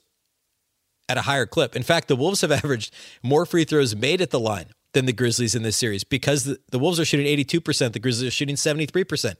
at 1.09 1.17
a 1.17 1.21
higher 1.21 1.47
clip. 1.47 1.75
In 1.75 1.83
fact, 1.83 2.07
the 2.07 2.15
Wolves 2.15 2.41
have 2.41 2.51
averaged 2.63 2.93
more 3.23 3.47
free 3.47 3.63
throws 3.63 3.95
made 3.95 4.21
at 4.21 4.29
the 4.29 4.39
line 4.39 4.67
than 4.93 5.05
the 5.05 5.13
Grizzlies 5.13 5.55
in 5.55 5.63
this 5.63 5.75
series 5.75 6.03
because 6.03 6.45
the, 6.45 6.59
the 6.71 6.79
Wolves 6.79 6.99
are 6.99 7.05
shooting 7.05 7.25
82%, 7.25 7.93
the 7.93 7.99
Grizzlies 7.99 8.27
are 8.27 8.31
shooting 8.31 8.55
73%. 8.55 9.35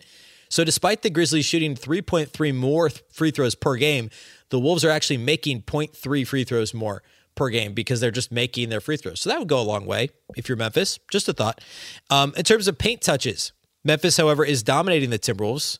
So 0.49 0.63
despite 0.63 1.01
the 1.01 1.09
Grizzlies 1.09 1.45
shooting 1.45 1.75
3.3 1.75 2.55
more 2.55 2.89
free 3.11 3.31
throws 3.31 3.55
per 3.55 3.75
game, 3.75 4.09
the 4.49 4.59
Wolves 4.59 4.85
are 4.85 4.89
actually 4.89 5.17
making 5.17 5.63
0.3 5.63 6.27
free 6.27 6.43
throws 6.43 6.73
more 6.73 7.01
per 7.35 7.49
game 7.49 7.73
because 7.73 7.99
they're 7.99 8.11
just 8.11 8.31
making 8.31 8.69
their 8.69 8.81
free 8.81 8.97
throws. 8.97 9.21
So 9.21 9.29
that 9.29 9.39
would 9.39 9.47
go 9.47 9.59
a 9.59 9.63
long 9.63 9.85
way 9.85 10.09
if 10.35 10.47
you're 10.47 10.57
Memphis. 10.57 10.99
Just 11.09 11.27
a 11.29 11.33
thought. 11.33 11.61
Um, 12.09 12.33
in 12.37 12.43
terms 12.43 12.67
of 12.67 12.77
paint 12.77 13.01
touches, 13.01 13.51
Memphis, 13.83 14.17
however, 14.17 14.45
is 14.45 14.63
dominating 14.63 15.09
the 15.09 15.19
Timberwolves. 15.19 15.79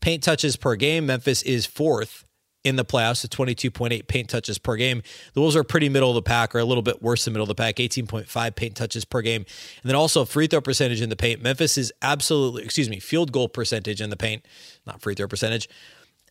Paint 0.00 0.22
touches 0.22 0.56
per 0.56 0.76
game, 0.76 1.06
Memphis 1.06 1.42
is 1.42 1.66
fourth 1.66 2.24
in 2.64 2.76
the 2.76 2.84
playoffs 2.84 3.24
at 3.24 3.30
22.8 3.30 4.08
paint 4.08 4.28
touches 4.28 4.58
per 4.58 4.76
game. 4.76 5.02
The 5.34 5.40
Wolves 5.40 5.54
are 5.54 5.62
pretty 5.62 5.88
middle 5.88 6.08
of 6.08 6.14
the 6.14 6.22
pack 6.22 6.54
or 6.54 6.58
a 6.58 6.64
little 6.64 6.82
bit 6.82 7.02
worse 7.02 7.24
than 7.24 7.34
middle 7.34 7.44
of 7.44 7.48
the 7.48 7.54
pack, 7.54 7.76
18.5 7.76 8.56
paint 8.56 8.74
touches 8.74 9.04
per 9.04 9.20
game. 9.20 9.44
And 9.82 9.90
then 9.90 9.94
also 9.94 10.24
free 10.24 10.46
throw 10.46 10.62
percentage 10.62 11.02
in 11.02 11.10
the 11.10 11.16
paint. 11.16 11.42
Memphis 11.42 11.76
is 11.76 11.92
absolutely, 12.02 12.64
excuse 12.64 12.88
me, 12.88 12.98
field 12.98 13.30
goal 13.30 13.48
percentage 13.48 14.00
in 14.00 14.10
the 14.10 14.16
paint, 14.16 14.44
not 14.86 15.02
free 15.02 15.14
throw 15.14 15.28
percentage. 15.28 15.68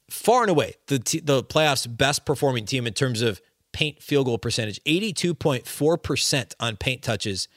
Far 0.10 0.42
and 0.42 0.50
away, 0.50 0.76
the, 0.88 1.00
t- 1.00 1.20
the 1.20 1.44
playoffs' 1.44 1.88
best 1.88 2.26
performing 2.26 2.66
team 2.66 2.88
in 2.88 2.94
terms 2.94 3.22
of 3.22 3.40
paint 3.72 4.02
field 4.02 4.26
goal 4.26 4.38
percentage, 4.38 4.84
82.4% 4.84 6.54
on 6.60 6.78
paint 6.78 7.04
touches 7.04 7.48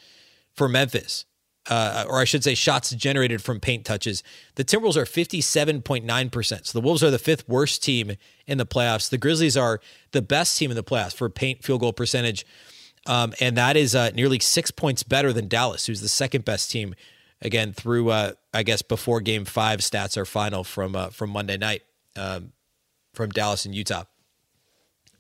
for 0.54 0.68
Memphis 0.68 1.24
uh, 1.68 2.04
or 2.08 2.20
I 2.20 2.24
should 2.24 2.44
say, 2.44 2.54
shots 2.54 2.90
generated 2.90 3.42
from 3.42 3.60
paint 3.60 3.84
touches. 3.84 4.22
The 4.54 4.64
Timberwolves 4.64 4.96
are 4.96 5.04
57.9%. 5.04 6.66
So 6.66 6.78
the 6.78 6.84
Wolves 6.84 7.02
are 7.02 7.10
the 7.10 7.18
fifth 7.18 7.48
worst 7.48 7.82
team 7.82 8.12
in 8.46 8.58
the 8.58 8.66
playoffs. 8.66 9.10
The 9.10 9.18
Grizzlies 9.18 9.56
are 9.56 9.80
the 10.12 10.22
best 10.22 10.56
team 10.56 10.70
in 10.70 10.76
the 10.76 10.84
playoffs 10.84 11.14
for 11.14 11.28
paint 11.28 11.64
field 11.64 11.80
goal 11.80 11.92
percentage. 11.92 12.46
Um, 13.06 13.34
and 13.40 13.56
that 13.56 13.76
is 13.76 13.94
uh, 13.94 14.10
nearly 14.14 14.38
six 14.38 14.70
points 14.70 15.02
better 15.02 15.32
than 15.32 15.48
Dallas, 15.48 15.86
who's 15.86 16.00
the 16.00 16.08
second 16.08 16.44
best 16.44 16.70
team. 16.70 16.94
Again, 17.42 17.72
through 17.72 18.10
uh, 18.10 18.32
I 18.54 18.62
guess 18.62 18.82
before 18.82 19.20
Game 19.20 19.44
Five 19.44 19.80
stats 19.80 20.16
are 20.16 20.24
final 20.24 20.64
from 20.64 20.96
uh, 20.96 21.10
from 21.10 21.30
Monday 21.30 21.58
night 21.58 21.82
um, 22.16 22.52
from 23.12 23.30
Dallas 23.30 23.66
and 23.66 23.74
Utah. 23.74 24.04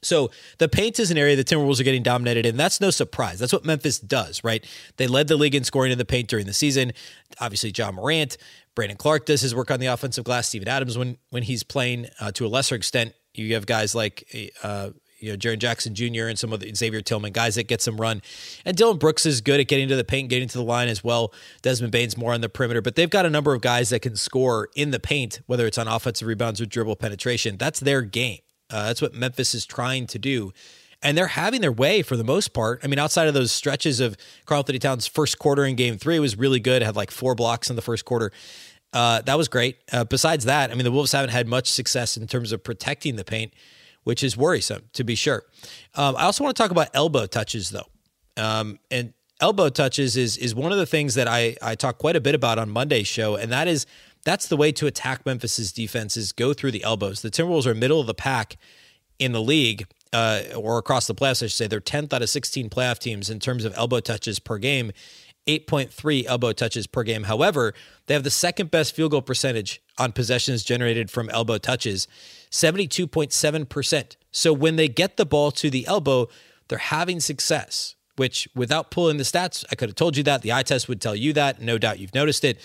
So 0.02 0.30
the 0.58 0.68
paint 0.68 0.98
is 0.98 1.10
an 1.10 1.18
area 1.18 1.36
the 1.36 1.44
Timberwolves 1.44 1.80
are 1.80 1.84
getting 1.84 2.02
dominated 2.02 2.46
in. 2.46 2.56
That's 2.56 2.80
no 2.80 2.90
surprise. 2.90 3.38
That's 3.38 3.52
what 3.52 3.64
Memphis 3.64 3.98
does, 3.98 4.42
right? 4.44 4.64
They 4.96 5.06
led 5.06 5.28
the 5.28 5.36
league 5.36 5.54
in 5.54 5.64
scoring 5.64 5.92
in 5.92 5.98
the 5.98 6.04
paint 6.04 6.28
during 6.28 6.46
the 6.46 6.52
season. 6.52 6.92
Obviously, 7.40 7.72
Ja 7.76 7.90
Morant, 7.90 8.36
Brandon 8.74 8.96
Clarke 8.96 9.26
does 9.26 9.40
his 9.40 9.54
work 9.54 9.70
on 9.70 9.80
the 9.80 9.86
offensive 9.86 10.24
glass. 10.24 10.48
Steven 10.48 10.68
Adams, 10.68 10.96
when 10.96 11.18
when 11.30 11.42
he's 11.42 11.62
playing 11.62 12.06
uh, 12.20 12.30
to 12.32 12.46
a 12.46 12.48
lesser 12.48 12.74
extent, 12.74 13.14
you 13.34 13.54
have 13.54 13.66
guys 13.66 13.94
like 13.94 14.28
uh, 14.62 14.90
you 15.18 15.30
know 15.30 15.36
Jaren 15.36 15.58
Jackson 15.58 15.94
Jr. 15.94 16.26
and 16.26 16.38
some 16.38 16.52
of 16.52 16.60
the 16.60 16.72
Xavier 16.74 17.00
Tillman 17.00 17.32
guys 17.32 17.54
that 17.54 17.68
get 17.68 17.80
some 17.80 18.00
run. 18.00 18.22
And 18.64 18.76
Dillon 18.76 18.98
Brooks 18.98 19.26
is 19.26 19.40
good 19.40 19.60
at 19.60 19.68
getting 19.68 19.88
to 19.88 19.96
the 19.96 20.04
paint, 20.04 20.28
getting 20.28 20.48
to 20.48 20.58
the 20.58 20.64
line 20.64 20.88
as 20.88 21.02
well. 21.02 21.32
Desmond 21.62 21.92
Bane's 21.92 22.16
more 22.16 22.32
on 22.32 22.40
the 22.40 22.48
perimeter, 22.48 22.82
but 22.82 22.96
they've 22.96 23.10
got 23.10 23.26
a 23.26 23.30
number 23.30 23.54
of 23.54 23.60
guys 23.60 23.88
that 23.90 24.00
can 24.00 24.16
score 24.16 24.68
in 24.76 24.90
the 24.90 25.00
paint, 25.00 25.40
whether 25.46 25.66
it's 25.66 25.78
on 25.78 25.88
offensive 25.88 26.28
rebounds 26.28 26.60
or 26.60 26.66
dribble 26.66 26.96
penetration. 26.96 27.56
That's 27.56 27.80
their 27.80 28.02
game. 28.02 28.40
Uh, 28.70 28.86
that's 28.86 29.02
what 29.02 29.14
Memphis 29.14 29.54
is 29.54 29.66
trying 29.66 30.06
to 30.08 30.18
do. 30.18 30.52
And 31.02 31.16
they're 31.16 31.26
having 31.26 31.60
their 31.60 31.72
way 31.72 32.02
for 32.02 32.16
the 32.16 32.24
most 32.24 32.52
part. 32.52 32.80
I 32.82 32.86
mean, 32.86 32.98
outside 32.98 33.28
of 33.28 33.34
those 33.34 33.52
stretches 33.52 34.00
of 34.00 34.16
Karl-Anthony 34.46 34.78
Towns' 34.78 35.06
first 35.06 35.38
quarter 35.38 35.64
in 35.64 35.76
game 35.76 35.98
three 35.98 36.18
was 36.18 36.36
really 36.36 36.58
good, 36.58 36.82
had 36.82 36.96
like 36.96 37.10
four 37.10 37.34
blocks 37.34 37.70
in 37.70 37.76
the 37.76 37.82
first 37.82 38.04
quarter. 38.04 38.32
Uh, 38.92 39.20
that 39.22 39.36
was 39.36 39.46
great. 39.46 39.76
Uh, 39.92 40.04
besides 40.04 40.46
that, 40.46 40.70
I 40.70 40.74
mean, 40.74 40.84
the 40.84 40.90
Wolves 40.90 41.12
haven't 41.12 41.30
had 41.30 41.46
much 41.46 41.70
success 41.70 42.16
in 42.16 42.26
terms 42.26 42.50
of 42.50 42.64
protecting 42.64 43.16
the 43.16 43.24
paint, 43.24 43.52
which 44.04 44.22
is 44.22 44.36
worrisome 44.36 44.84
to 44.94 45.04
be 45.04 45.14
sure. 45.14 45.42
Um, 45.94 46.16
I 46.16 46.22
also 46.22 46.42
want 46.42 46.56
to 46.56 46.62
talk 46.62 46.70
about 46.70 46.88
elbow 46.94 47.26
touches, 47.26 47.70
though. 47.70 47.88
Um, 48.36 48.78
and 48.90 49.12
elbow 49.40 49.68
touches 49.68 50.16
is 50.16 50.36
is 50.38 50.54
one 50.54 50.72
of 50.72 50.78
the 50.78 50.86
things 50.86 51.14
that 51.14 51.28
I 51.28 51.56
I 51.60 51.74
talk 51.74 51.98
quite 51.98 52.16
a 52.16 52.20
bit 52.20 52.34
about 52.34 52.58
on 52.58 52.70
Monday's 52.70 53.06
show, 53.06 53.36
and 53.36 53.52
that 53.52 53.68
is 53.68 53.86
that's 54.26 54.48
the 54.48 54.56
way 54.56 54.72
to 54.72 54.88
attack 54.88 55.24
Memphis's 55.24 55.72
defense 55.72 56.16
is 56.16 56.32
go 56.32 56.52
through 56.52 56.72
the 56.72 56.82
elbows. 56.82 57.22
The 57.22 57.30
Timberwolves 57.30 57.64
are 57.64 57.76
middle 57.76 58.00
of 58.00 58.08
the 58.08 58.14
pack 58.14 58.56
in 59.20 59.30
the 59.30 59.40
league, 59.40 59.86
uh, 60.12 60.42
or 60.56 60.78
across 60.78 61.06
the 61.06 61.14
playoffs, 61.14 61.44
I 61.44 61.46
should 61.46 61.52
say. 61.52 61.66
They're 61.68 61.80
10th 61.80 62.12
out 62.12 62.22
of 62.22 62.28
16 62.28 62.68
playoff 62.68 62.98
teams 62.98 63.30
in 63.30 63.38
terms 63.38 63.64
of 63.64 63.72
elbow 63.76 64.00
touches 64.00 64.40
per 64.40 64.58
game, 64.58 64.90
8.3 65.46 66.24
elbow 66.26 66.52
touches 66.52 66.88
per 66.88 67.04
game. 67.04 67.22
However, 67.22 67.72
they 68.06 68.14
have 68.14 68.24
the 68.24 68.30
second 68.30 68.72
best 68.72 68.96
field 68.96 69.12
goal 69.12 69.22
percentage 69.22 69.80
on 69.96 70.10
possessions 70.10 70.64
generated 70.64 71.08
from 71.08 71.30
elbow 71.30 71.58
touches, 71.58 72.08
72.7%. 72.50 74.16
So 74.32 74.52
when 74.52 74.74
they 74.74 74.88
get 74.88 75.16
the 75.18 75.24
ball 75.24 75.52
to 75.52 75.70
the 75.70 75.86
elbow, 75.86 76.26
they're 76.66 76.78
having 76.78 77.20
success, 77.20 77.94
which 78.16 78.48
without 78.56 78.90
pulling 78.90 79.18
the 79.18 79.22
stats, 79.22 79.64
I 79.70 79.76
could 79.76 79.88
have 79.88 79.96
told 79.96 80.16
you 80.16 80.24
that. 80.24 80.42
The 80.42 80.52
eye 80.52 80.64
test 80.64 80.88
would 80.88 81.00
tell 81.00 81.14
you 81.14 81.32
that. 81.34 81.62
No 81.62 81.78
doubt 81.78 82.00
you've 82.00 82.14
noticed 82.14 82.44
it 82.44 82.58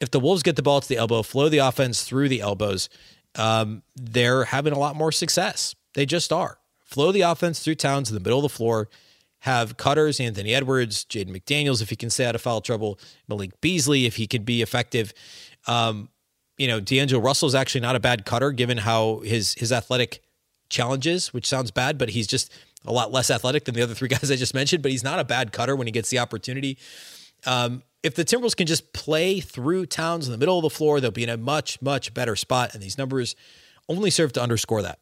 if 0.00 0.10
the 0.10 0.20
Wolves 0.20 0.42
get 0.42 0.56
the 0.56 0.62
ball 0.62 0.80
to 0.80 0.88
the 0.88 0.96
elbow, 0.96 1.22
flow 1.22 1.48
the 1.48 1.58
offense 1.58 2.02
through 2.02 2.28
the 2.28 2.40
elbows, 2.40 2.88
um, 3.34 3.82
they're 3.94 4.44
having 4.44 4.72
a 4.72 4.78
lot 4.78 4.96
more 4.96 5.12
success. 5.12 5.74
They 5.94 6.06
just 6.06 6.32
are. 6.32 6.58
Flow 6.84 7.12
the 7.12 7.22
offense 7.22 7.60
through 7.60 7.76
Towns 7.76 8.10
in 8.10 8.14
the 8.14 8.20
middle 8.20 8.38
of 8.38 8.42
the 8.42 8.48
floor. 8.48 8.88
Have 9.40 9.76
cutters, 9.76 10.18
Anthony 10.18 10.54
Edwards, 10.54 11.04
Jaden 11.04 11.28
McDaniels, 11.28 11.82
if 11.82 11.90
he 11.90 11.96
can 11.96 12.10
stay 12.10 12.24
out 12.24 12.34
of 12.34 12.40
foul 12.40 12.60
trouble, 12.60 12.98
Malik 13.28 13.60
Beasley, 13.60 14.06
if 14.06 14.16
he 14.16 14.26
can 14.26 14.44
be 14.44 14.62
effective. 14.62 15.12
Um, 15.66 16.08
you 16.58 16.66
know, 16.66 16.80
D'Angelo 16.80 17.22
Russell 17.22 17.48
is 17.48 17.54
actually 17.54 17.82
not 17.82 17.96
a 17.96 18.00
bad 18.00 18.24
cutter 18.24 18.50
given 18.50 18.78
how 18.78 19.20
his 19.20 19.54
his 19.54 19.72
athletic 19.72 20.22
challenges, 20.68 21.32
which 21.34 21.46
sounds 21.46 21.70
bad, 21.70 21.98
but 21.98 22.10
he's 22.10 22.26
just 22.26 22.52
a 22.86 22.92
lot 22.92 23.12
less 23.12 23.30
athletic 23.30 23.64
than 23.64 23.74
the 23.74 23.82
other 23.82 23.94
three 23.94 24.08
guys 24.08 24.30
I 24.30 24.36
just 24.36 24.54
mentioned. 24.54 24.82
But 24.82 24.92
he's 24.92 25.04
not 25.04 25.18
a 25.18 25.24
bad 25.24 25.52
cutter 25.52 25.76
when 25.76 25.86
he 25.86 25.92
gets 25.92 26.10
the 26.10 26.18
opportunity. 26.18 26.78
Um, 27.44 27.82
if 28.02 28.14
the 28.14 28.24
Timberwolves 28.24 28.56
can 28.56 28.66
just 28.66 28.92
play 28.92 29.40
through 29.40 29.86
Towns 29.86 30.26
in 30.26 30.32
the 30.32 30.38
middle 30.38 30.58
of 30.58 30.62
the 30.62 30.70
floor, 30.70 31.00
they'll 31.00 31.10
be 31.10 31.24
in 31.24 31.28
a 31.28 31.36
much, 31.36 31.80
much 31.82 32.14
better 32.14 32.36
spot. 32.36 32.74
And 32.74 32.82
these 32.82 32.98
numbers 32.98 33.34
only 33.88 34.10
serve 34.10 34.32
to 34.34 34.42
underscore 34.42 34.82
that. 34.82 34.98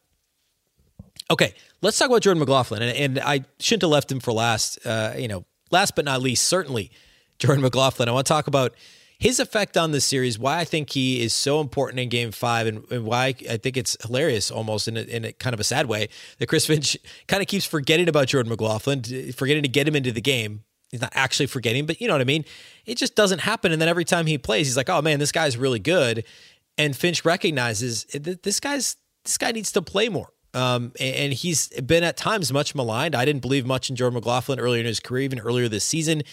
Okay, 1.29 1.53
let's 1.81 1.97
talk 1.97 2.09
about 2.09 2.21
Jordan 2.21 2.39
McLaughlin. 2.39 2.81
And, 2.81 2.97
and 2.97 3.19
I 3.19 3.45
shouldn't 3.59 3.83
have 3.83 3.91
left 3.91 4.11
him 4.11 4.19
for 4.19 4.31
last. 4.31 4.85
Uh, 4.85 5.13
you 5.17 5.27
know, 5.27 5.45
last 5.71 5.95
but 5.95 6.05
not 6.05 6.21
least, 6.21 6.45
certainly 6.45 6.91
Jordan 7.39 7.61
McLaughlin. 7.61 8.09
I 8.09 8.11
want 8.11 8.27
to 8.27 8.33
talk 8.33 8.47
about 8.47 8.73
his 9.17 9.39
effect 9.39 9.77
on 9.77 9.91
this 9.91 10.05
series, 10.05 10.37
why 10.37 10.59
I 10.59 10.65
think 10.65 10.89
he 10.91 11.21
is 11.21 11.33
so 11.33 11.61
important 11.61 11.99
in 11.99 12.09
game 12.09 12.31
five, 12.31 12.67
and, 12.67 12.83
and 12.91 13.05
why 13.05 13.27
I 13.49 13.57
think 13.57 13.77
it's 13.77 13.95
hilarious 14.05 14.51
almost 14.51 14.87
in 14.87 14.97
a, 14.97 15.01
in 15.01 15.25
a 15.25 15.31
kind 15.31 15.53
of 15.53 15.59
a 15.59 15.63
sad 15.63 15.87
way 15.87 16.09
that 16.37 16.47
Chris 16.47 16.65
Finch 16.65 16.97
kind 17.27 17.41
of 17.41 17.47
keeps 17.47 17.65
forgetting 17.65 18.09
about 18.09 18.27
Jordan 18.27 18.49
McLaughlin, 18.49 19.03
forgetting 19.33 19.63
to 19.63 19.69
get 19.69 19.87
him 19.87 19.95
into 19.95 20.11
the 20.11 20.21
game 20.21 20.63
he's 20.95 21.01
not 21.01 21.13
actually 21.13 21.47
forgetting, 21.47 21.85
but 21.85 21.99
you 21.99 22.07
know 22.07 22.13
what 22.13 22.21
I 22.21 22.25
mean? 22.25 22.45
It 22.85 22.97
just 22.97 23.15
doesn't 23.15 23.39
happen. 23.39 23.71
And 23.71 23.81
then 23.81 23.89
every 23.89 24.05
time 24.05 24.25
he 24.25 24.37
plays, 24.37 24.67
he's 24.67 24.77
like, 24.77 24.89
oh 24.89 25.01
man, 25.01 25.19
this 25.19 25.31
guy's 25.31 25.57
really 25.57 25.79
good. 25.79 26.23
And 26.77 26.95
Finch 26.95 27.23
recognizes 27.25 28.05
this 28.05 28.59
guy's 28.59 28.97
this 29.23 29.37
guy 29.37 29.51
needs 29.51 29.71
to 29.73 29.81
play 29.81 30.09
more. 30.09 30.29
Um, 30.53 30.93
and 30.99 31.33
he's 31.33 31.67
been 31.81 32.03
at 32.03 32.15
times 32.15 32.53
much 32.53 32.75
maligned. 32.75 33.13
I 33.13 33.25
didn't 33.25 33.41
believe 33.41 33.65
much 33.65 33.89
in 33.89 33.97
Jordan 33.97 34.15
McLaughlin 34.15 34.57
earlier 34.57 34.79
in 34.79 34.85
his 34.85 35.01
career, 35.01 35.23
even 35.23 35.39
earlier 35.39 35.67
this 35.67 35.83
season. 35.83 36.23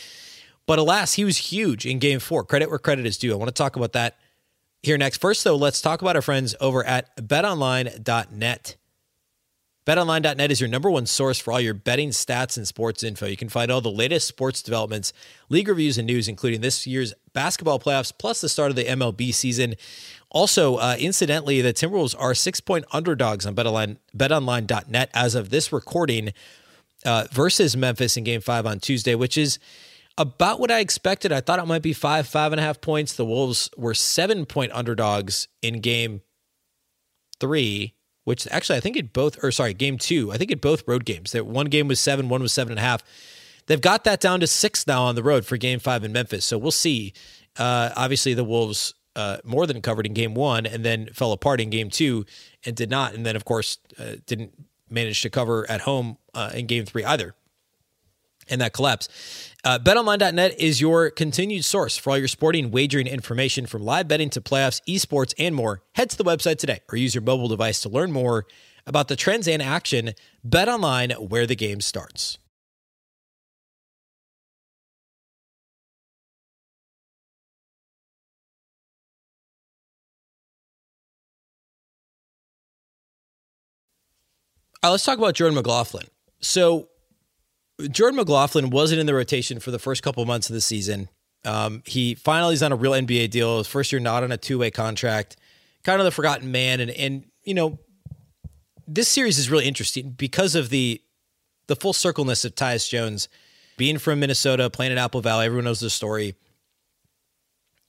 But 0.67 0.79
alas, 0.79 1.15
he 1.15 1.25
was 1.25 1.37
huge 1.39 1.85
in 1.85 1.99
game 1.99 2.21
four. 2.21 2.45
Credit 2.45 2.71
where 2.71 2.79
credit 2.79 3.05
is 3.05 3.19
due. 3.19 3.33
I 3.33 3.37
want 3.37 3.49
to 3.49 3.53
talk 3.53 3.75
about 3.75 3.93
that 3.95 4.17
here 4.83 4.97
next. 4.97 5.21
First, 5.21 5.43
though, 5.43 5.57
let's 5.57 5.81
talk 5.81 6.03
about 6.03 6.15
our 6.15 6.23
friends 6.23 6.55
over 6.61 6.85
at 6.85 7.17
betonline.net. 7.17 8.77
BetOnline.net 9.85 10.53
is 10.53 10.61
your 10.61 10.71
number 10.71 10.89
one 10.89 11.07
source 11.07 11.41
for 11.41 11.53
all 11.53 11.61
your 11.61 11.75
betting 11.75 12.11
stats 12.11 12.57
and 12.57 12.69
sports 12.69 13.03
info. 13.03 13.27
You 13.27 13.37
can 13.37 13.49
find 13.49 13.69
all 13.69 13.81
the 13.81 13.91
latest 13.91 14.29
sports 14.29 14.63
developments, 14.63 15.13
league 15.49 15.67
reviews, 15.67 15.99
and 15.99 16.07
news, 16.07 16.29
including 16.29 16.61
this 16.61 16.87
year's 16.87 17.13
basketball 17.33 17.81
playoffs, 17.81 18.13
plus 18.17 18.41
the 18.41 18.49
start 18.49 18.71
of 18.71 18.77
the 18.77 18.85
MLB 18.85 19.35
season. 19.35 19.75
Also, 20.31 20.77
uh, 20.77 20.95
incidentally, 21.01 21.61
the 21.61 21.73
Timberwolves 21.73 22.15
are 22.17 22.33
six 22.33 22.61
point 22.61 22.85
underdogs 22.93 23.45
on 23.45 23.57
BetOnline, 23.57 23.97
BetOnline.net 24.17 25.11
as 25.15 25.35
of 25.35 25.51
this 25.51 25.73
recording 25.73 26.33
uh, 27.05 27.27
versus 27.33 27.77
Memphis 27.77 28.17
in 28.17 28.23
Game 28.23 28.41
Five 28.41 28.67
on 28.67 28.79
Tuesday, 28.79 29.17
which 29.17 29.37
is 29.37 29.59
about 30.17 30.61
what 30.61 30.71
I 30.71 30.79
expected. 30.79 31.33
I 31.33 31.41
thought 31.41 31.59
it 31.59 31.67
might 31.67 31.83
be 31.83 31.93
five, 31.93 32.29
five 32.29 32.53
and 32.53 32.61
a 32.61 32.63
half 32.63 32.81
points. 32.81 33.15
The 33.15 33.25
Wolves 33.25 33.69
were 33.77 33.95
seven 33.95 34.47
point 34.47 34.71
underdogs 34.73 35.49
in 35.61 35.81
Game 35.81 36.23
Three 37.41 37.95
which 38.25 38.47
actually 38.51 38.77
I 38.77 38.81
think 38.81 38.97
it 38.97 39.13
both, 39.13 39.43
or 39.43 39.51
sorry, 39.51 39.75
game 39.75 39.99
two, 39.99 40.33
I 40.33 40.37
think 40.37 40.51
it 40.51 40.61
both 40.61 40.83
road 40.87 41.05
games. 41.05 41.33
That 41.33 41.47
one 41.47 41.67
game 41.67 41.89
was 41.89 42.01
seven, 42.01 42.29
one 42.29 42.43
was 42.43 42.53
seven 42.53 42.73
and 42.73 42.79
a 42.79 42.83
half. 42.83 43.03
They've 43.67 43.81
got 43.81 44.05
that 44.05 44.21
down 44.21 44.41
to 44.41 44.47
six 44.47 44.87
now 44.87 45.05
on 45.05 45.15
the 45.15 45.23
road 45.23 45.47
for 45.47 45.57
game 45.57 45.79
five 45.79 46.05
in 46.05 46.13
Memphis. 46.13 46.45
So 46.45 46.59
we'll 46.59 46.71
see. 46.71 47.13
Uh, 47.57 47.91
obviously, 47.97 48.35
the 48.35 48.45
Wolves 48.45 48.95
uh, 49.15 49.39
more 49.45 49.67
than 49.67 49.81
covered 49.83 50.07
in 50.07 50.15
game 50.15 50.35
one 50.35 50.67
and 50.67 50.85
then 50.85 51.07
fell 51.13 51.33
apart 51.33 51.61
in 51.61 51.71
game 51.71 51.91
two 51.91 52.25
and 52.65 52.75
did 52.75 52.91
not. 52.91 53.15
And 53.15 53.25
then, 53.27 53.37
of 53.37 53.45
course, 53.45 53.79
uh, 53.99 54.17
didn't 54.27 54.53
manage 54.91 55.23
to 55.23 55.31
cover 55.31 55.69
at 55.71 55.83
home 55.83 56.19
uh, 56.35 56.51
in 56.55 56.67
game 56.67 56.85
three 56.85 57.05
either. 57.05 57.35
And 58.49 58.61
that 58.61 58.73
collapse. 58.73 59.09
Uh, 59.65 59.79
BetOnline.net 59.79 60.59
is 60.59 60.81
your 60.81 61.11
continued 61.11 61.65
source 61.65 61.97
for 61.97 62.11
all 62.11 62.19
your 62.19 62.29
sporting 62.29 62.71
wagering 62.71 63.07
information 63.07 63.67
from 63.67 63.83
live 63.83 64.09
betting 64.09 64.31
to 64.31 64.41
playoffs, 64.41 64.81
esports, 64.89 65.35
and 65.39 65.55
more. 65.55 65.83
Head 65.95 66.11
to 66.11 66.17
the 66.17 66.25
website 66.25 66.59
today 66.59 66.81
or 66.91 66.97
use 66.97 67.15
your 67.15 67.23
mobile 67.23 67.49
device 67.49 67.81
to 67.83 67.89
learn 67.89 68.11
more 68.13 68.47
about 68.87 69.09
the 69.09 69.17
trends 69.17 69.47
and 69.47 69.63
action. 69.63 70.13
BetOnline, 70.47 71.29
where 71.29 71.47
the 71.47 71.55
game 71.57 71.81
starts. 71.81 72.39
All 84.83 84.89
right, 84.89 84.93
let's 84.93 85.05
talk 85.05 85.19
about 85.19 85.35
Jordan 85.35 85.55
McLaughlin. 85.55 86.07
So, 86.41 86.89
Jordan 87.89 88.17
McLaughlin 88.17 88.71
wasn't 88.71 89.01
in 89.01 89.07
the 89.07 89.15
rotation 89.15 89.61
for 89.61 89.71
the 89.71 89.79
first 89.79 90.03
couple 90.03 90.25
months 90.25 90.49
of 90.49 90.55
the 90.55 90.61
season. 90.61 91.09
Um, 91.45 91.83
he 91.87 92.15
finally 92.15 92.55
is 92.55 92.63
on 92.63 92.73
a 92.73 92.77
real 92.77 92.93
NBA 92.93 93.31
deal. 93.31 93.59
His 93.59 93.67
first 93.67 93.93
year 93.93 94.01
not 94.01 94.23
on 94.23 94.33
a 94.33 94.37
two 94.37 94.59
way 94.59 94.71
contract. 94.71 95.37
Kind 95.83 96.01
of 96.01 96.05
the 96.05 96.11
forgotten 96.13 96.53
man, 96.53 96.81
and 96.81 96.91
and 96.93 97.25
you 97.43 97.55
know, 97.55 97.79
this 98.87 99.09
series 99.09 99.39
is 99.39 99.51
really 99.51 99.67
interesting 99.67 100.11
because 100.11 100.55
of 100.55 100.69
the 100.71 101.01
the 101.67 101.77
full 101.77 101.93
circleness 101.93 102.45
of 102.45 102.55
Tyus 102.55 102.89
Jones 102.89 103.29
being 103.77 103.99
from 103.99 104.21
Minnesota, 104.21 104.71
playing 104.71 104.93
at 104.93 104.99
Apple 104.99 105.21
Valley. 105.21 105.47
Everyone 105.47 105.65
knows 105.65 105.81
the 105.81 105.91
story. 105.91 106.35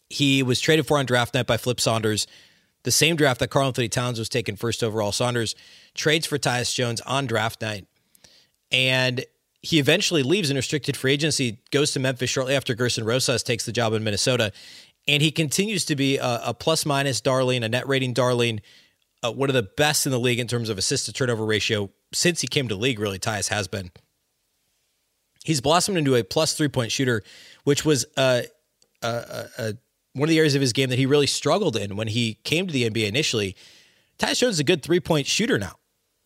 He 0.09 0.41
was 0.43 0.59
traded 0.59 0.87
for 0.87 0.97
on 0.97 1.05
draft 1.05 1.33
night 1.33 1.47
by 1.47 1.57
Flip 1.57 1.79
Saunders, 1.79 2.27
the 2.83 2.91
same 2.91 3.15
draft 3.15 3.39
that 3.39 3.49
Karl-Anthony 3.49 3.89
Towns 3.89 4.19
was 4.19 4.29
taken 4.29 4.55
first 4.55 4.83
overall. 4.83 5.11
Saunders 5.11 5.55
trades 5.93 6.25
for 6.25 6.37
Tyus 6.37 6.73
Jones 6.73 7.01
on 7.01 7.25
draft 7.25 7.61
night. 7.61 7.87
And 8.71 9.25
he 9.63 9.79
eventually 9.79 10.23
leaves 10.23 10.51
in 10.51 10.57
restricted 10.57 10.97
free 10.97 11.13
agency, 11.13 11.57
goes 11.71 11.91
to 11.91 11.99
Memphis 11.99 12.29
shortly 12.29 12.53
after 12.53 12.75
Gersson 12.75 13.05
Rosas 13.05 13.43
takes 13.43 13.65
the 13.65 13.71
job 13.71 13.93
in 13.93 14.03
Minnesota. 14.03 14.51
And 15.07 15.21
he 15.21 15.31
continues 15.31 15.85
to 15.85 15.95
be 15.95 16.17
a, 16.17 16.41
a 16.45 16.53
plus 16.53 16.85
minus 16.85 17.21
darling, 17.21 17.63
a 17.63 17.69
net 17.69 17.87
rating 17.87 18.13
darling, 18.13 18.61
uh, 19.23 19.31
one 19.31 19.49
of 19.49 19.53
the 19.53 19.63
best 19.63 20.05
in 20.05 20.11
the 20.11 20.19
league 20.19 20.39
in 20.39 20.47
terms 20.47 20.69
of 20.69 20.77
assist 20.77 21.05
to 21.05 21.13
turnover 21.13 21.45
ratio 21.45 21.89
since 22.13 22.41
he 22.41 22.47
came 22.47 22.67
to 22.67 22.75
league, 22.75 22.99
really, 22.99 23.19
Tyus 23.19 23.47
has 23.47 23.69
been. 23.69 23.89
He's 25.45 25.61
blossomed 25.61 25.97
into 25.97 26.15
a 26.15 26.23
plus 26.23 26.53
three 26.53 26.67
point 26.67 26.91
shooter, 26.91 27.23
which 27.63 27.85
was 27.85 28.05
uh, 28.17 28.43
uh, 29.01 29.45
uh, 29.57 29.71
one 30.13 30.27
of 30.27 30.29
the 30.29 30.37
areas 30.37 30.55
of 30.55 30.61
his 30.61 30.73
game 30.73 30.89
that 30.89 30.99
he 30.99 31.05
really 31.05 31.27
struggled 31.27 31.77
in 31.77 31.95
when 31.95 32.09
he 32.09 32.35
came 32.43 32.67
to 32.67 32.73
the 32.73 32.89
NBA 32.89 33.07
initially. 33.07 33.55
Tyus 34.19 34.39
Jones 34.39 34.55
is 34.55 34.59
a 34.59 34.65
good 34.65 34.83
three 34.83 34.99
point 34.99 35.25
shooter 35.25 35.57
now. 35.57 35.75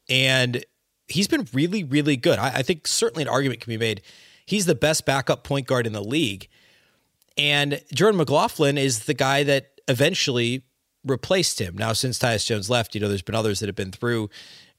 And 0.09 0.63
he's 1.07 1.27
been 1.27 1.47
really, 1.53 1.83
really 1.83 2.17
good. 2.17 2.39
I, 2.39 2.57
I, 2.57 2.61
think 2.61 2.87
certainly 2.87 3.23
an 3.23 3.29
argument 3.29 3.61
can 3.61 3.71
be 3.71 3.77
made. 3.77 4.01
He's 4.45 4.65
the 4.65 4.75
best 4.75 5.05
backup 5.05 5.43
point 5.43 5.67
guard 5.67 5.87
in 5.87 5.93
the 5.93 6.03
league. 6.03 6.47
And 7.37 7.81
Jordan 7.93 8.17
McLaughlin 8.17 8.77
is 8.77 9.05
the 9.05 9.13
guy 9.13 9.43
that 9.43 9.79
eventually 9.87 10.63
replaced 11.05 11.59
him. 11.59 11.77
Now, 11.77 11.93
since 11.93 12.19
Tyus 12.19 12.45
Jones 12.45 12.69
left, 12.69 12.95
you 12.95 13.01
know, 13.01 13.07
there's 13.07 13.21
been 13.21 13.35
others 13.35 13.59
that 13.59 13.67
have 13.67 13.75
been 13.75 13.91
through. 13.91 14.29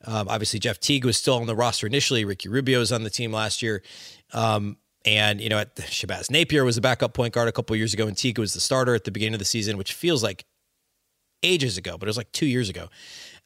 Um, 0.04 0.28
obviously, 0.28 0.58
Jeff 0.58 0.78
Teague 0.80 1.04
was 1.04 1.16
still 1.16 1.34
on 1.34 1.46
the 1.46 1.56
roster 1.56 1.86
initially. 1.86 2.24
Ricky 2.24 2.48
Rubio 2.48 2.80
was 2.80 2.92
on 2.92 3.04
the 3.04 3.10
team 3.10 3.32
last 3.32 3.62
year. 3.62 3.82
Um, 4.32 4.76
and, 5.04 5.40
you 5.40 5.48
know, 5.48 5.58
at 5.58 5.74
Shabazz 5.76 6.30
Napier 6.30 6.64
was 6.64 6.76
a 6.76 6.80
backup 6.80 7.14
point 7.14 7.32
guard 7.32 7.48
a 7.48 7.52
couple 7.52 7.74
years 7.76 7.94
ago, 7.94 8.06
and 8.06 8.16
Teague 8.16 8.38
was 8.38 8.54
the 8.54 8.60
starter 8.60 8.94
at 8.94 9.04
the 9.04 9.10
beginning 9.10 9.34
of 9.34 9.38
the 9.38 9.44
season, 9.44 9.76
which 9.76 9.92
feels 9.92 10.22
like 10.22 10.44
ages 11.42 11.78
ago, 11.78 11.96
but 11.96 12.06
it 12.06 12.10
was 12.10 12.16
like 12.16 12.32
two 12.32 12.46
years 12.46 12.68
ago, 12.68 12.88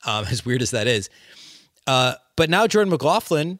um, 0.05 0.25
as 0.31 0.45
weird 0.45 0.63
as 0.63 0.71
that 0.71 0.87
is. 0.87 1.09
Uh, 1.87 2.15
but 2.37 2.49
now 2.49 2.67
Jordan 2.67 2.91
McLaughlin 2.91 3.59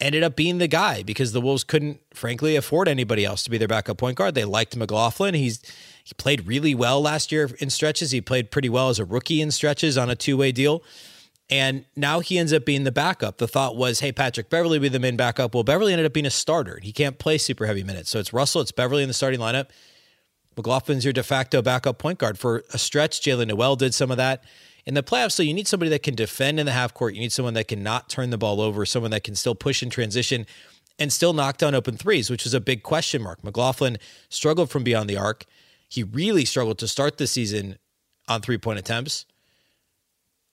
ended 0.00 0.22
up 0.22 0.36
being 0.36 0.58
the 0.58 0.68
guy 0.68 1.02
because 1.02 1.32
the 1.32 1.40
Wolves 1.40 1.64
couldn't, 1.64 2.00
frankly, 2.12 2.56
afford 2.56 2.88
anybody 2.88 3.24
else 3.24 3.42
to 3.44 3.50
be 3.50 3.58
their 3.58 3.68
backup 3.68 3.98
point 3.98 4.18
guard. 4.18 4.34
They 4.34 4.44
liked 4.44 4.76
McLaughlin. 4.76 5.34
He's 5.34 5.60
he 6.04 6.14
played 6.14 6.46
really 6.46 6.74
well 6.74 7.00
last 7.00 7.32
year 7.32 7.50
in 7.58 7.70
stretches. 7.70 8.10
He 8.10 8.20
played 8.20 8.50
pretty 8.50 8.68
well 8.68 8.90
as 8.90 8.98
a 8.98 9.04
rookie 9.04 9.40
in 9.40 9.50
stretches 9.50 9.96
on 9.98 10.10
a 10.10 10.14
two 10.14 10.36
way 10.36 10.52
deal. 10.52 10.82
And 11.48 11.84
now 11.94 12.20
he 12.20 12.38
ends 12.38 12.52
up 12.52 12.64
being 12.64 12.84
the 12.84 12.92
backup. 12.92 13.38
The 13.38 13.46
thought 13.46 13.76
was, 13.76 14.00
hey, 14.00 14.10
Patrick 14.10 14.50
Beverley 14.50 14.80
be 14.80 14.88
the 14.88 14.98
main 14.98 15.16
backup. 15.16 15.54
Well, 15.54 15.62
Beverley 15.62 15.92
ended 15.92 16.06
up 16.06 16.12
being 16.12 16.26
a 16.26 16.30
starter. 16.30 16.80
He 16.82 16.92
can't 16.92 17.18
play 17.18 17.38
super 17.38 17.66
heavy 17.66 17.84
minutes. 17.84 18.10
So 18.10 18.18
it's 18.18 18.32
Russell, 18.32 18.60
it's 18.62 18.72
Beverley 18.72 19.02
in 19.02 19.08
the 19.08 19.14
starting 19.14 19.38
lineup. 19.38 19.68
McLaughlin's 20.56 21.04
your 21.04 21.12
de 21.12 21.22
facto 21.22 21.62
backup 21.62 21.98
point 21.98 22.18
guard. 22.18 22.38
For 22.38 22.64
a 22.72 22.78
stretch, 22.78 23.20
Jaylen 23.20 23.48
Nowell 23.48 23.76
did 23.76 23.94
some 23.94 24.10
of 24.10 24.16
that. 24.16 24.42
In 24.86 24.94
the 24.94 25.02
playoffs, 25.02 25.32
so 25.32 25.42
you 25.42 25.52
need 25.52 25.66
somebody 25.66 25.90
that 25.90 26.04
can 26.04 26.14
defend 26.14 26.60
in 26.60 26.66
the 26.66 26.72
half 26.72 26.94
court. 26.94 27.14
You 27.14 27.20
need 27.20 27.32
someone 27.32 27.54
that 27.54 27.66
can 27.66 27.82
not 27.82 28.08
turn 28.08 28.30
the 28.30 28.38
ball 28.38 28.60
over, 28.60 28.86
someone 28.86 29.10
that 29.10 29.24
can 29.24 29.34
still 29.34 29.56
push 29.56 29.82
in 29.82 29.90
transition 29.90 30.46
and 30.98 31.12
still 31.12 31.32
knock 31.32 31.58
down 31.58 31.74
open 31.74 31.96
threes, 31.96 32.30
which 32.30 32.44
was 32.44 32.54
a 32.54 32.60
big 32.60 32.84
question 32.84 33.20
mark. 33.20 33.42
McLaughlin 33.42 33.98
struggled 34.28 34.70
from 34.70 34.84
beyond 34.84 35.10
the 35.10 35.16
arc. 35.16 35.44
He 35.88 36.04
really 36.04 36.44
struggled 36.44 36.78
to 36.78 36.88
start 36.88 37.18
the 37.18 37.26
season 37.26 37.78
on 38.28 38.40
three 38.40 38.58
point 38.58 38.78
attempts. 38.78 39.26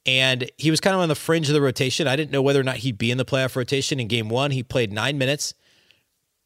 And 0.06 0.50
he 0.58 0.70
was 0.70 0.82
kind 0.82 0.96
of 0.96 1.02
on 1.02 1.10
the 1.10 1.16
fringe 1.16 1.48
of 1.48 1.54
the 1.54 1.62
rotation. 1.62 2.08
I 2.08 2.16
didn't 2.16 2.32
know 2.32 2.42
whether 2.42 2.60
or 2.60 2.64
not 2.64 2.78
he'd 2.78 2.98
be 2.98 3.12
in 3.12 3.18
the 3.18 3.26
playoff 3.26 3.56
rotation. 3.56 4.00
In 4.00 4.08
game 4.08 4.30
one, 4.30 4.52
he 4.52 4.62
played 4.62 4.92
nine 4.92 5.18
minutes, 5.18 5.54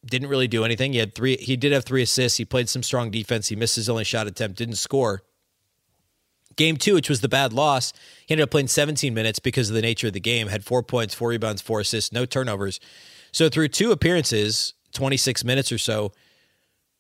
didn't 0.06 0.28
really 0.28 0.48
do 0.48 0.64
anything. 0.64 0.94
He 0.94 1.00
had 1.00 1.16
three, 1.16 1.38
he 1.38 1.56
did 1.56 1.72
have 1.72 1.84
three 1.84 2.04
assists. 2.04 2.38
He 2.38 2.46
played 2.46 2.70
some 2.70 2.84
strong 2.84 3.10
defense. 3.10 3.48
He 3.48 3.56
missed 3.56 3.78
his 3.78 3.90
only 3.90 4.04
shot 4.04 4.28
attempt, 4.28 4.58
didn't 4.58 4.76
score. 4.76 5.24
Game 6.58 6.76
two, 6.76 6.96
which 6.96 7.10
was 7.10 7.22
the 7.22 7.30
bad 7.30 7.54
loss, 7.54 7.94
he 8.26 8.34
ended 8.34 8.44
up 8.44 8.52
playing 8.52 8.68
17 8.68 9.14
minutes 9.14 9.40
because 9.40 9.70
of 9.70 9.76
the 9.76 9.82
nature 9.82 10.08
of 10.08 10.14
the 10.14 10.20
game, 10.20 10.48
had 10.48 10.66
four 10.66 10.84
points, 10.84 11.14
four 11.14 11.30
rebounds, 11.30 11.62
four 11.62 11.80
assists, 11.80 12.12
no 12.12 12.26
turnovers. 12.26 12.80
So 13.32 13.48
through 13.48 13.70
two 13.70 13.92
appearances, 13.92 14.74
26 14.94 15.44
minutes 15.44 15.72
or 15.72 15.78
so, 15.78 16.12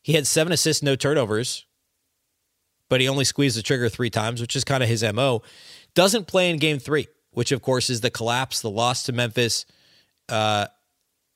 he 0.03 0.13
had 0.13 0.25
seven 0.25 0.53
assists, 0.53 0.81
no 0.81 0.95
turnovers, 0.95 1.65
but 2.89 3.01
he 3.01 3.09
only 3.09 3.25
squeezed 3.25 3.57
the 3.57 3.63
trigger 3.63 3.89
three 3.89 4.09
times, 4.09 4.39
which 4.39 4.55
is 4.55 4.63
kind 4.63 4.83
of 4.83 4.87
his 4.87 5.03
MO. 5.03 5.41
Doesn't 5.95 6.27
play 6.27 6.49
in 6.49 6.57
game 6.57 6.79
three, 6.79 7.07
which 7.31 7.51
of 7.51 7.61
course 7.61 7.89
is 7.89 8.01
the 8.01 8.09
collapse, 8.09 8.61
the 8.61 8.69
loss 8.69 9.03
to 9.03 9.11
Memphis. 9.11 9.65
Uh, 10.29 10.67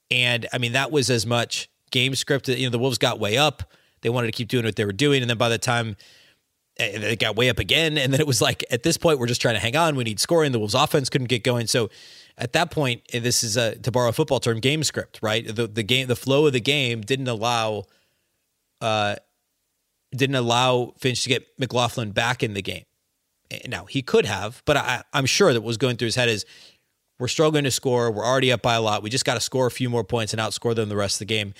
and 0.09 0.47
I 0.53 0.57
mean, 0.57 0.73
that 0.73 0.91
was 0.91 1.09
as 1.09 1.25
much 1.25 1.69
game 1.89 2.15
script. 2.15 2.47
You 2.47 2.67
know, 2.67 2.69
the 2.69 2.79
Wolves 2.79 2.97
got 2.97 3.19
way 3.19 3.37
up. 3.37 3.63
They 4.01 4.09
wanted 4.09 4.27
to 4.27 4.33
keep 4.33 4.47
doing 4.47 4.65
what 4.65 4.75
they 4.75 4.85
were 4.85 4.93
doing. 4.93 5.21
And 5.21 5.29
then 5.29 5.37
by 5.37 5.49
the 5.49 5.57
time 5.57 5.95
eh, 6.77 6.97
they 6.97 7.15
got 7.15 7.35
way 7.35 7.49
up 7.49 7.59
again, 7.59 7.97
and 7.97 8.13
then 8.13 8.19
it 8.19 8.27
was 8.27 8.41
like, 8.41 8.63
at 8.71 8.83
this 8.83 8.97
point, 8.97 9.19
we're 9.19 9.27
just 9.27 9.41
trying 9.41 9.55
to 9.55 9.59
hang 9.59 9.75
on. 9.75 9.95
We 9.95 10.03
need 10.03 10.19
scoring. 10.19 10.51
The 10.51 10.59
Wolves 10.59 10.73
offense 10.75 11.09
couldn't 11.09 11.27
get 11.27 11.43
going. 11.43 11.67
So 11.67 11.89
at 12.37 12.53
that 12.53 12.71
point, 12.71 13.01
this 13.11 13.43
is 13.43 13.57
a, 13.57 13.75
to 13.79 13.91
borrow 13.91 14.09
a 14.09 14.13
football 14.13 14.39
term, 14.39 14.59
game 14.59 14.83
script, 14.83 15.19
right? 15.21 15.45
The, 15.45 15.67
the 15.67 15.83
game, 15.83 16.07
the 16.07 16.15
flow 16.15 16.47
of 16.47 16.53
the 16.53 16.61
game 16.61 17.01
didn't 17.01 17.27
allow, 17.27 17.83
uh, 18.79 19.15
didn't 20.11 20.35
allow 20.35 20.93
Finch 20.97 21.23
to 21.23 21.29
get 21.29 21.47
McLaughlin 21.57 22.11
back 22.11 22.43
in 22.43 22.53
the 22.53 22.61
game. 22.61 22.85
Now 23.67 23.85
he 23.85 24.01
could 24.01 24.25
have, 24.25 24.63
but 24.65 24.77
I, 24.77 25.03
I'm 25.11 25.25
sure 25.25 25.51
that 25.51 25.61
was 25.61 25.77
going 25.77 25.97
through 25.97 26.07
his 26.07 26.15
head 26.15 26.29
is 26.29 26.45
we're 27.19 27.27
struggling 27.27 27.65
to 27.65 27.71
score. 27.71 28.09
We're 28.09 28.25
already 28.25 28.51
up 28.51 28.61
by 28.61 28.73
a 28.73 28.81
lot. 28.81 29.03
We 29.03 29.09
just 29.09 29.25
got 29.25 29.35
to 29.35 29.39
score 29.39 29.67
a 29.67 29.71
few 29.71 29.89
more 29.89 30.03
points 30.03 30.33
and 30.33 30.41
outscore 30.41 30.73
them 30.73 30.89
the 30.89 30.95
rest 30.95 31.15
of 31.15 31.19
the 31.19 31.25
game. 31.25 31.53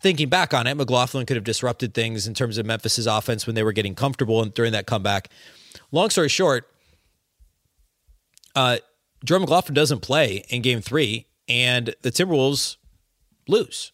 Thinking 0.00 0.28
back 0.28 0.54
on 0.54 0.66
it, 0.66 0.74
McLaughlin 0.74 1.26
could 1.26 1.36
have 1.36 1.44
disrupted 1.44 1.94
things 1.94 2.26
in 2.26 2.34
terms 2.34 2.58
of 2.58 2.66
Memphis's 2.66 3.06
offense 3.06 3.46
when 3.46 3.54
they 3.54 3.62
were 3.62 3.72
getting 3.72 3.94
comfortable 3.94 4.42
and 4.42 4.52
during 4.54 4.72
that 4.72 4.86
comeback. 4.86 5.28
Long 5.90 6.10
story 6.10 6.28
short, 6.28 6.68
uh, 8.54 8.78
Jordan 9.24 9.42
McLaughlin 9.42 9.74
doesn't 9.74 10.00
play 10.00 10.44
in 10.48 10.62
game 10.62 10.80
three, 10.80 11.26
and 11.48 11.94
the 12.02 12.10
Timberwolves 12.10 12.76
lose. 13.48 13.92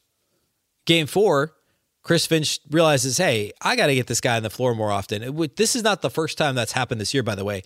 Game 0.86 1.06
four, 1.06 1.54
Chris 2.02 2.26
Finch 2.26 2.60
realizes, 2.70 3.18
hey, 3.18 3.52
I 3.60 3.76
got 3.76 3.88
to 3.88 3.94
get 3.94 4.06
this 4.06 4.20
guy 4.20 4.36
on 4.36 4.42
the 4.42 4.50
floor 4.50 4.74
more 4.74 4.90
often. 4.90 5.50
This 5.56 5.76
is 5.76 5.82
not 5.82 6.00
the 6.00 6.10
first 6.10 6.38
time 6.38 6.54
that's 6.54 6.72
happened 6.72 7.00
this 7.00 7.12
year, 7.12 7.22
by 7.22 7.34
the 7.34 7.44
way, 7.44 7.62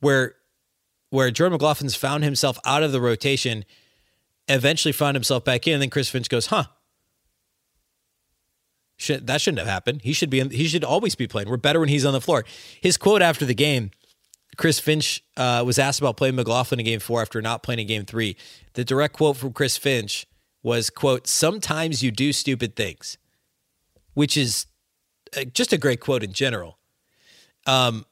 where 0.00 0.36
where 1.10 1.30
Jordan 1.30 1.58
McLaughlin's 1.58 1.94
found 1.94 2.24
himself 2.24 2.58
out 2.64 2.82
of 2.82 2.90
the 2.90 3.00
rotation, 3.00 3.64
eventually 4.48 4.90
found 4.90 5.14
himself 5.14 5.44
back 5.44 5.66
in, 5.68 5.74
and 5.74 5.82
then 5.82 5.90
Chris 5.90 6.08
Finch 6.08 6.28
goes, 6.28 6.46
huh. 6.46 6.64
Should, 8.96 9.26
that 9.26 9.40
shouldn't 9.40 9.58
have 9.58 9.68
happened. 9.68 10.02
He 10.02 10.12
should 10.12 10.30
be. 10.30 10.40
In, 10.40 10.50
he 10.50 10.66
should 10.66 10.84
always 10.84 11.14
be 11.14 11.26
playing. 11.26 11.48
We're 11.48 11.56
better 11.56 11.80
when 11.80 11.88
he's 11.88 12.04
on 12.04 12.12
the 12.12 12.20
floor. 12.20 12.44
His 12.80 12.96
quote 12.96 13.22
after 13.22 13.44
the 13.44 13.54
game, 13.54 13.90
Chris 14.56 14.78
Finch 14.78 15.24
uh, 15.36 15.64
was 15.66 15.78
asked 15.78 16.00
about 16.00 16.16
playing 16.16 16.36
McLaughlin 16.36 16.78
in 16.78 16.86
Game 16.86 17.00
Four 17.00 17.20
after 17.20 17.42
not 17.42 17.62
playing 17.62 17.80
in 17.80 17.86
Game 17.88 18.04
Three. 18.04 18.36
The 18.74 18.84
direct 18.84 19.14
quote 19.14 19.36
from 19.36 19.52
Chris 19.52 19.76
Finch 19.76 20.26
was, 20.62 20.90
"quote 20.90 21.26
Sometimes 21.26 22.02
you 22.02 22.12
do 22.12 22.32
stupid 22.32 22.76
things." 22.76 23.18
which 24.14 24.36
is 24.36 24.66
uh, 25.36 25.44
just 25.44 25.72
a 25.72 25.78
great 25.78 26.00
quote 26.00 26.22
in 26.22 26.32
general 26.32 26.78
um, 27.66 28.06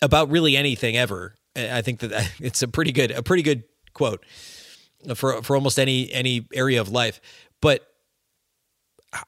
about 0.00 0.30
really 0.30 0.56
anything 0.56 0.96
ever. 0.96 1.34
I 1.56 1.82
think 1.82 2.00
that 2.00 2.32
it's 2.40 2.62
a 2.62 2.68
pretty 2.68 2.92
good 2.92 3.10
a 3.10 3.22
pretty 3.22 3.42
good 3.42 3.64
quote 3.92 4.24
for 5.14 5.42
for 5.42 5.56
almost 5.56 5.78
any 5.78 6.12
any 6.12 6.46
area 6.54 6.80
of 6.80 6.90
life. 6.90 7.20
But 7.60 7.86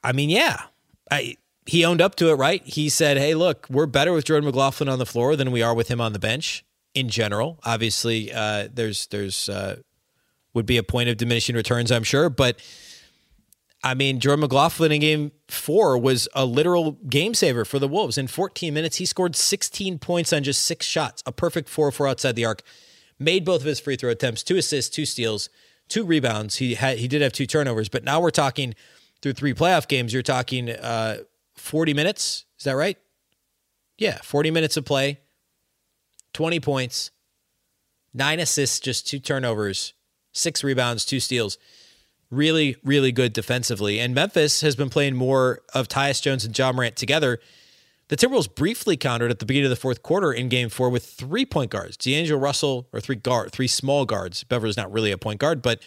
I 0.04 0.12
mean, 0.12 0.30
yeah, 0.30 0.62
I 1.10 1.36
he 1.66 1.84
owned 1.84 2.00
up 2.00 2.14
to 2.16 2.30
it, 2.30 2.34
right? 2.34 2.62
He 2.64 2.88
said, 2.88 3.18
"Hey, 3.18 3.34
look, 3.34 3.66
we're 3.68 3.86
better 3.86 4.12
with 4.12 4.24
Jordan 4.24 4.46
McLaughlin 4.46 4.88
on 4.88 4.98
the 4.98 5.06
floor 5.06 5.36
than 5.36 5.50
we 5.50 5.62
are 5.62 5.74
with 5.74 5.88
him 5.88 6.00
on 6.00 6.12
the 6.12 6.18
bench 6.18 6.64
in 6.94 7.08
general. 7.08 7.60
Obviously, 7.64 8.32
uh, 8.32 8.68
there's 8.72 9.06
there's 9.08 9.48
uh, 9.48 9.76
would 10.54 10.66
be 10.66 10.76
a 10.76 10.82
point 10.82 11.08
of 11.08 11.16
diminishing 11.16 11.56
returns, 11.56 11.92
I'm 11.92 12.04
sure. 12.04 12.28
But 12.28 12.58
I 13.82 13.94
mean, 13.94 14.18
Jordan 14.18 14.40
McLaughlin 14.40 14.92
in 14.92 15.00
game 15.00 15.32
four 15.48 15.96
was 15.96 16.28
a 16.34 16.44
literal 16.44 16.92
game 17.08 17.34
saver 17.34 17.64
for 17.64 17.78
the 17.78 17.88
Wolves. 17.88 18.18
In 18.18 18.26
14 18.26 18.74
minutes, 18.74 18.96
he 18.96 19.06
scored 19.06 19.36
16 19.36 19.98
points 19.98 20.32
on 20.32 20.42
just 20.42 20.64
six 20.64 20.84
shots, 20.84 21.22
a 21.26 21.32
perfect 21.32 21.68
4 21.68 21.92
4 21.92 22.08
outside 22.08 22.34
the 22.34 22.44
arc. 22.44 22.62
Made 23.20 23.44
both 23.44 23.60
of 23.60 23.66
his 23.66 23.80
free 23.80 23.96
throw 23.96 24.10
attempts, 24.10 24.42
two 24.42 24.56
assists, 24.56 24.94
two 24.94 25.04
steals, 25.04 25.48
two 25.88 26.04
rebounds. 26.04 26.56
He 26.56 26.74
had 26.74 26.98
he 26.98 27.08
did 27.08 27.22
have 27.22 27.32
two 27.32 27.46
turnovers, 27.46 27.88
but 27.88 28.04
now 28.04 28.20
we're 28.20 28.30
talking 28.30 28.74
through 29.22 29.34
three 29.34 29.54
playoff 29.54 29.88
games. 29.88 30.12
You're 30.12 30.22
talking 30.22 30.70
uh, 30.70 31.18
40 31.56 31.94
minutes. 31.94 32.44
Is 32.58 32.64
that 32.64 32.76
right? 32.76 32.98
Yeah, 33.96 34.18
40 34.22 34.50
minutes 34.50 34.76
of 34.76 34.84
play, 34.84 35.18
20 36.32 36.60
points, 36.60 37.10
nine 38.14 38.38
assists, 38.38 38.78
just 38.78 39.08
two 39.08 39.18
turnovers, 39.18 39.92
six 40.32 40.62
rebounds, 40.62 41.04
two 41.04 41.18
steals 41.18 41.58
really, 42.30 42.76
really 42.84 43.12
good 43.12 43.32
defensively. 43.32 43.98
And 44.00 44.14
Memphis 44.14 44.60
has 44.60 44.76
been 44.76 44.90
playing 44.90 45.16
more 45.16 45.62
of 45.74 45.88
Tyus 45.88 46.20
Jones 46.20 46.44
and 46.44 46.56
Ja 46.56 46.72
Morant 46.72 46.96
together. 46.96 47.38
The 48.08 48.16
Timberwolves 48.16 48.54
briefly 48.54 48.96
countered 48.96 49.30
at 49.30 49.38
the 49.38 49.46
beginning 49.46 49.66
of 49.66 49.70
the 49.70 49.76
fourth 49.76 50.02
quarter 50.02 50.32
in 50.32 50.48
game 50.48 50.68
four 50.68 50.88
with 50.88 51.04
three 51.04 51.44
point 51.44 51.70
guards. 51.70 51.96
D'Angelo 51.96 52.38
Russell, 52.38 52.88
or 52.92 53.00
three 53.00 53.16
guard, 53.16 53.52
three 53.52 53.68
small 53.68 54.04
guards. 54.04 54.44
Beverley's 54.44 54.76
not 54.76 54.90
really 54.90 55.10
a 55.10 55.18
point 55.18 55.40
guard, 55.40 55.60
but 55.60 55.82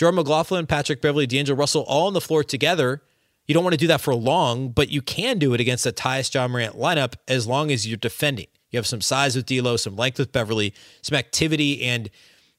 Jordan 0.00 0.16
McLaughlin, 0.16 0.66
Patrick 0.66 1.02
Beverley, 1.02 1.26
D'Angelo 1.26 1.58
Russell 1.58 1.82
all 1.82 2.06
on 2.06 2.14
the 2.14 2.22
floor 2.22 2.42
together. 2.42 3.02
You 3.46 3.52
don't 3.52 3.62
want 3.62 3.74
to 3.74 3.78
do 3.78 3.88
that 3.88 4.00
for 4.00 4.14
long, 4.14 4.70
but 4.70 4.88
you 4.88 5.02
can 5.02 5.38
do 5.38 5.52
it 5.52 5.60
against 5.60 5.84
a 5.84 5.92
Tyus 5.92 6.32
Ja 6.32 6.48
Morant 6.48 6.74
lineup 6.74 7.16
as 7.28 7.46
long 7.46 7.70
as 7.70 7.86
you're 7.86 7.98
defending. 7.98 8.46
You 8.70 8.78
have 8.78 8.86
some 8.86 9.02
size 9.02 9.36
with 9.36 9.44
D'Lo, 9.44 9.76
some 9.76 9.96
length 9.96 10.18
with 10.18 10.32
Beverley, 10.32 10.72
some 11.02 11.18
activity 11.18 11.82
and 11.82 12.08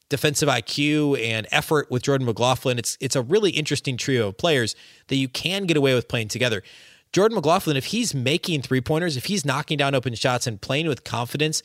defensive 0.07 0.49
IQ 0.49 1.19
and 1.19 1.47
effort 1.49 1.89
with 1.89 2.03
Jordan 2.03 2.27
McLaughlin. 2.27 2.77
It's 2.77 2.95
it's 3.01 3.15
a 3.15 3.23
really 3.23 3.49
interesting 3.49 3.97
trio 3.97 4.27
of 4.27 4.37
players 4.37 4.75
that 5.07 5.15
you 5.15 5.27
can 5.27 5.63
get 5.63 5.77
away 5.77 5.95
with 5.95 6.07
playing 6.07 6.27
together. 6.27 6.61
Jordan 7.11 7.33
McLaughlin, 7.33 7.75
if 7.75 7.85
he's 7.85 8.13
making 8.13 8.61
three 8.61 8.81
pointers, 8.81 9.17
if 9.17 9.25
he's 9.25 9.45
knocking 9.45 9.79
down 9.79 9.95
open 9.95 10.13
shots 10.13 10.45
and 10.45 10.61
playing 10.61 10.87
with 10.87 11.03
confidence, 11.03 11.63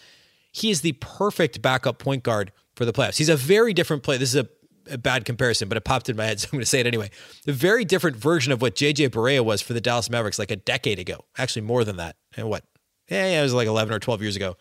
he 0.52 0.70
is 0.70 0.80
the 0.80 0.92
perfect 0.92 1.60
backup 1.60 1.98
point 1.98 2.22
guard 2.22 2.50
for 2.76 2.84
the 2.84 2.92
playoffs. 2.92 3.16
He's 3.16 3.28
a 3.28 3.36
very 3.36 3.72
different 3.74 4.02
player. 4.02 4.18
This 4.18 4.34
is 4.34 4.42
a, 4.42 4.48
a 4.90 4.98
bad 4.98 5.24
comparison, 5.24 5.68
but 5.68 5.76
it 5.76 5.84
popped 5.84 6.08
in 6.08 6.16
my 6.16 6.24
head, 6.24 6.40
so 6.40 6.48
I'm 6.48 6.52
going 6.52 6.62
to 6.62 6.66
say 6.66 6.80
it 6.80 6.86
anyway. 6.86 7.10
A 7.46 7.52
very 7.52 7.84
different 7.84 8.16
version 8.16 8.52
of 8.52 8.62
what 8.62 8.74
JJ 8.74 9.10
Barea 9.10 9.44
was 9.44 9.62
for 9.62 9.72
the 9.72 9.80
Dallas 9.80 10.10
Mavericks 10.10 10.38
like 10.38 10.50
a 10.50 10.56
decade 10.56 10.98
ago. 10.98 11.24
Actually, 11.38 11.62
more 11.62 11.84
than 11.84 11.96
that. 11.96 12.16
And 12.36 12.48
what? 12.48 12.64
Yeah, 13.08 13.26
yeah, 13.26 13.40
it 13.40 13.42
was 13.42 13.54
like 13.54 13.68
11 13.68 13.94
or 13.94 13.98
12 13.98 14.22
years 14.22 14.36
ago. 14.36 14.56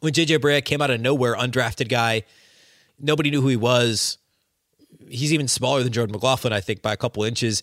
When 0.00 0.12
JJ 0.12 0.38
Barea 0.38 0.64
came 0.64 0.80
out 0.80 0.90
of 0.90 1.00
nowhere, 1.00 1.34
undrafted 1.34 1.88
guy, 1.88 2.22
Nobody 2.98 3.30
knew 3.30 3.40
who 3.40 3.48
he 3.48 3.56
was. 3.56 4.18
He's 5.08 5.32
even 5.32 5.48
smaller 5.48 5.82
than 5.82 5.92
Jordan 5.92 6.12
McLaughlin, 6.12 6.52
I 6.52 6.60
think, 6.60 6.82
by 6.82 6.92
a 6.92 6.96
couple 6.96 7.22
inches. 7.22 7.62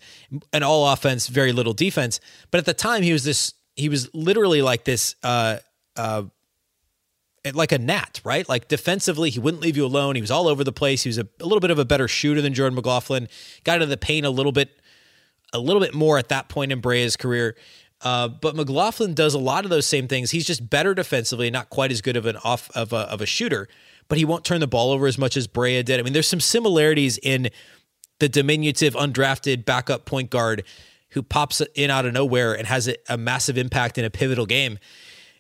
And 0.54 0.64
all 0.64 0.88
offense, 0.92 1.28
very 1.28 1.52
little 1.52 1.74
defense. 1.74 2.20
But 2.52 2.60
at 2.60 2.66
the 2.66 2.74
time, 2.74 3.04
he 3.04 3.12
was 3.14 3.24
this. 3.24 3.54
He 3.76 3.90
was 3.90 4.14
literally 4.14 4.62
like 4.62 4.86
this. 4.86 5.16
Uh, 5.22 5.58
uh, 5.98 6.24
like 7.54 7.72
a 7.72 7.78
gnat, 7.78 8.22
right? 8.24 8.48
Like 8.48 8.68
defensively, 8.68 9.30
he 9.30 9.40
wouldn't 9.40 9.62
leave 9.62 9.78
you 9.78 9.86
alone. 9.86 10.16
He 10.16 10.22
was 10.22 10.32
all 10.32 10.48
over 10.48 10.64
the 10.64 10.72
place. 10.72 11.04
He 11.04 11.10
was 11.10 11.18
a, 11.18 11.28
a 11.40 11.44
little 11.44 11.60
bit 11.60 11.72
of 11.72 11.80
a 11.80 11.86
better 11.86 12.08
shooter 12.08 12.42
than 12.42 12.54
Jordan 12.54 12.76
McLaughlin. 12.76 13.28
Got 13.64 13.76
into 13.76 13.88
the 13.88 13.98
paint 13.98 14.26
a 14.26 14.30
little 14.30 14.52
bit, 14.52 14.80
a 15.54 15.60
little 15.60 15.82
bit 15.82 15.94
more 15.94 16.18
at 16.18 16.30
that 16.30 16.50
point 16.50 16.72
in 16.72 16.82
Barea's 16.82 17.16
career. 17.16 17.56
Uh, 18.02 18.28
but 18.28 18.56
McLaughlin 18.56 19.14
does 19.14 19.34
a 19.34 19.40
lot 19.40 19.64
of 19.64 19.70
those 19.70 19.86
same 19.86 20.08
things. 20.08 20.32
He's 20.32 20.46
just 20.46 20.70
better 20.70 20.94
defensively, 20.94 21.50
not 21.50 21.70
quite 21.70 21.92
as 21.92 22.02
good 22.02 22.18
of 22.18 22.26
an 22.26 22.38
off 22.38 22.70
of 22.76 22.94
a, 22.94 23.10
of 23.12 23.22
a 23.22 23.26
shooter 23.26 23.68
but 24.08 24.18
he 24.18 24.26
won't 24.26 24.46
turn 24.46 24.60
the 24.60 24.68
ball 24.68 24.92
over 24.92 25.08
as 25.08 25.18
much 25.18 25.36
as 25.38 25.48
Barea 25.48 25.84
did. 25.84 26.00
I 26.00 26.04
mean, 26.04 26.14
there's 26.14 26.28
some 26.28 26.40
similarities 26.40 27.18
in 27.18 27.50
the 28.20 28.30
diminutive, 28.30 28.94
undrafted 28.94 29.66
backup 29.66 30.06
point 30.06 30.30
guard 30.30 30.64
who 31.10 31.24
pops 31.24 31.62
in 31.76 31.90
out 31.90 32.06
of 32.06 32.14
nowhere 32.14 32.54
and 32.54 32.68
has 32.68 32.88
a, 32.88 32.96
a 33.10 33.18
massive 33.18 33.58
impact 33.58 33.98
in 33.98 34.06
a 34.06 34.10
pivotal 34.10 34.46
game. 34.46 34.80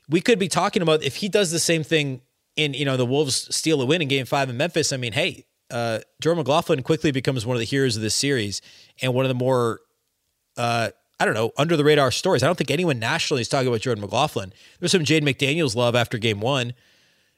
We 0.09 0.21
could 0.21 0.39
be 0.39 0.47
talking 0.47 0.81
about 0.81 1.03
if 1.03 1.17
he 1.17 1.29
does 1.29 1.51
the 1.51 1.59
same 1.59 1.83
thing 1.83 2.21
in, 2.55 2.73
you 2.73 2.85
know, 2.85 2.97
the 2.97 3.05
Wolves 3.05 3.53
steal 3.55 3.81
a 3.81 3.85
win 3.85 4.01
in 4.01 4.07
game 4.07 4.25
five 4.25 4.49
in 4.49 4.57
Memphis. 4.57 4.93
I 4.93 4.97
mean, 4.97 5.13
hey, 5.13 5.45
uh, 5.71 5.99
Jordan 6.21 6.39
McLaughlin 6.39 6.83
quickly 6.83 7.11
becomes 7.11 7.45
one 7.45 7.55
of 7.55 7.59
the 7.59 7.65
heroes 7.65 7.95
of 7.95 8.01
this 8.01 8.15
series 8.15 8.61
and 9.01 9.13
one 9.13 9.25
of 9.25 9.29
the 9.29 9.35
more, 9.35 9.79
uh, 10.57 10.89
I 11.19 11.25
don't 11.25 11.33
know, 11.33 11.51
under 11.57 11.75
the 11.75 11.83
radar 11.83 12.11
stories. 12.11 12.43
I 12.43 12.47
don't 12.47 12.57
think 12.57 12.71
anyone 12.71 12.99
nationally 12.99 13.41
is 13.41 13.49
talking 13.49 13.67
about 13.67 13.81
Jordan 13.81 14.01
McLaughlin. 14.01 14.53
There's 14.79 14.91
some 14.91 15.03
Jaden 15.03 15.23
McDaniels 15.23 15.75
love 15.75 15.95
after 15.95 16.17
game 16.17 16.39
one 16.39 16.73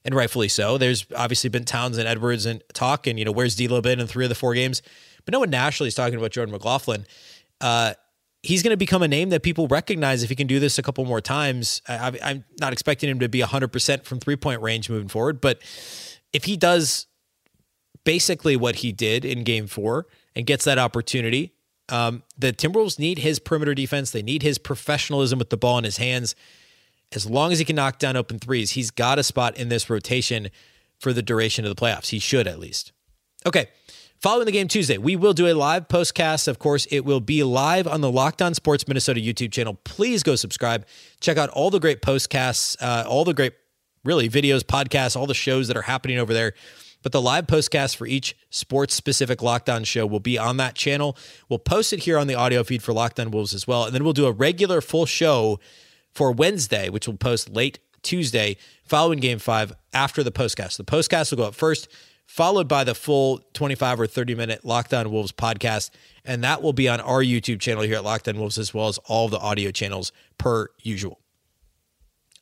and 0.08 0.16
rightfully 0.16 0.48
so. 0.48 0.78
There's 0.78 1.06
obviously 1.16 1.50
been 1.50 1.66
Towns 1.66 1.98
and 1.98 2.08
Edwards 2.08 2.46
and 2.46 2.64
talk, 2.74 3.08
and 3.08 3.20
you 3.20 3.26
know 3.26 3.32
where's 3.32 3.56
D'Lo 3.56 3.82
been 3.82 4.00
in 4.00 4.08
three 4.08 4.26
of 4.26 4.30
the 4.30 4.36
four 4.36 4.54
games, 4.54 4.82
but 5.26 5.34
no 5.34 5.40
one 5.40 5.50
nationally 5.50 5.90
is 5.90 5.96
talking 5.96 6.18
about 6.18 6.32
Jordan 6.32 6.54
McLaughlin. 6.54 7.06
Uh, 7.60 7.94
he's 8.44 8.64
going 8.64 8.72
to 8.72 8.78
become 8.78 9.02
a 9.02 9.08
name 9.08 9.30
that 9.30 9.44
people 9.44 9.68
recognize 9.68 10.24
if 10.24 10.30
he 10.30 10.36
can 10.36 10.48
do 10.48 10.60
this 10.60 10.78
a 10.78 10.84
couple 10.84 11.06
more 11.06 11.22
times. 11.22 11.82
I, 11.88 12.18
I'm 12.24 12.46
not 12.60 12.74
expecting 12.74 13.10
him 13.10 13.20
to 13.20 13.30
be 13.30 13.40
100% 13.42 14.04
from 14.04 14.20
three 14.20 14.36
point 14.36 14.62
range 14.62 14.90
moving 14.90 15.08
forward, 15.08 15.42
but 15.42 15.60
if 16.34 16.46
he 16.46 16.58
does 16.58 17.08
basically 18.04 18.56
what 18.56 18.78
he 18.78 18.92
did 18.92 19.26
in 19.26 19.44
game 19.44 19.68
four 19.68 20.08
and 20.36 20.46
gets 20.46 20.66
that 20.66 20.78
opportunity, 20.78 21.54
um, 21.90 22.24
the 22.38 22.54
Timberwolves 22.54 23.00
need 23.00 23.20
his 23.20 23.40
perimeter 23.40 23.74
defense. 23.74 24.12
They 24.12 24.22
need 24.22 24.44
his 24.44 24.58
professionalism 24.58 25.40
with 25.40 25.50
the 25.50 25.58
ball 25.58 25.78
in 25.78 25.84
his 25.84 25.98
hands 25.98 26.36
as 27.14 27.30
long 27.30 27.52
as 27.52 27.60
he 27.60 27.66
can 27.66 27.76
knock 27.76 28.00
down 28.00 28.16
open 28.16 28.40
threes, 28.40 28.72
he's 28.72 28.92
got 28.92 29.20
a 29.20 29.24
spot 29.24 29.58
in 29.58 29.70
this 29.70 29.90
rotation 29.90 30.50
for 31.00 31.14
the 31.14 31.22
duration 31.22 31.66
of 31.66 31.74
the 31.74 31.82
playoffs. 31.82 32.10
He 32.10 32.20
should 32.20 32.48
at 32.48 32.60
least. 32.60 32.92
Okay. 33.46 33.68
Following 34.20 34.48
the 34.48 34.52
game 34.52 34.68
Tuesday, 34.68 34.98
we 34.98 35.16
will 35.16 35.34
do 35.34 35.46
a 35.46 35.54
live 35.54 35.88
postcast. 35.88 36.48
Of 36.48 36.58
course, 36.58 36.88
it 36.90 37.02
will 37.06 37.20
be 37.20 37.44
live 37.44 37.88
on 37.88 38.02
the 38.02 38.12
Locked 38.12 38.42
On 38.42 38.56
Sports 38.56 38.88
Minnesota 38.88 39.20
YouTube 39.20 39.52
channel. 39.52 39.78
Please 39.84 40.24
go 40.24 40.36
subscribe. 40.36 40.88
Check 41.20 41.38
out 41.38 41.50
all 41.50 41.70
the 41.70 41.80
great 41.80 42.02
postcasts, 42.02 42.76
uh, 42.82 43.08
all 43.08 43.24
the 43.26 43.36
great, 43.36 43.54
really, 44.04 44.28
videos, 44.28 44.62
podcasts, 44.62 45.16
all 45.16 45.28
the 45.28 45.36
shows 45.36 45.68
that 45.68 45.78
are 45.78 45.84
happening 45.84 46.18
over 46.18 46.34
there. 46.34 46.54
But 47.04 47.12
the 47.12 47.22
live 47.22 47.46
postcast 47.46 47.96
for 47.96 48.08
each 48.08 48.36
sports 48.50 48.96
specific 48.96 49.44
Locked 49.44 49.70
On 49.70 49.84
show 49.84 50.08
will 50.08 50.20
be 50.20 50.40
on 50.40 50.58
that 50.58 50.74
channel. 50.74 51.16
We'll 51.48 51.60
post 51.60 51.94
it 51.94 52.00
here 52.00 52.18
on 52.18 52.26
the 52.26 52.34
audio 52.34 52.64
feed 52.64 52.82
for 52.82 52.94
Locked 52.94 53.20
On 53.20 53.30
Wolves 53.30 53.54
as 53.54 53.68
well. 53.68 53.86
And 53.86 53.94
then 53.94 54.04
we'll 54.04 54.14
do 54.14 54.26
a 54.26 54.32
regular 54.32 54.82
full 54.82 55.06
show 55.06 55.60
for 56.12 56.32
Wednesday, 56.32 56.90
which 56.90 57.06
will 57.06 57.18
post 57.18 57.52
late 57.52 57.78
Tuesday 58.02 58.58
following 58.84 59.20
game 59.20 59.38
five 59.38 59.74
after 59.94 60.24
the 60.24 60.32
postcast. 60.32 60.78
The 60.78 60.86
postcast 60.86 61.30
will 61.32 61.38
go 61.38 61.44
up 61.44 61.56
first, 61.56 61.88
followed 62.28 62.68
by 62.68 62.84
the 62.84 62.94
full 62.94 63.40
25 63.54 64.02
or 64.02 64.06
30 64.06 64.36
minute 64.36 64.64
Locked 64.64 64.94
On 64.94 65.10
Wolves 65.10 65.32
podcast. 65.32 65.90
And 66.24 66.44
that 66.44 66.62
will 66.62 66.74
be 66.74 66.88
on 66.88 67.00
our 67.00 67.24
YouTube 67.24 67.60
channel 67.60 67.84
here 67.84 67.96
at 67.96 68.04
Locked 68.04 68.28
On 68.28 68.38
Wolves, 68.38 68.60
as 68.60 68.74
well 68.74 68.90
as 68.90 69.00
all 69.06 69.30
the 69.30 69.40
audio 69.40 69.72
channels 69.72 70.12
per 70.38 70.68
usual. 70.84 71.20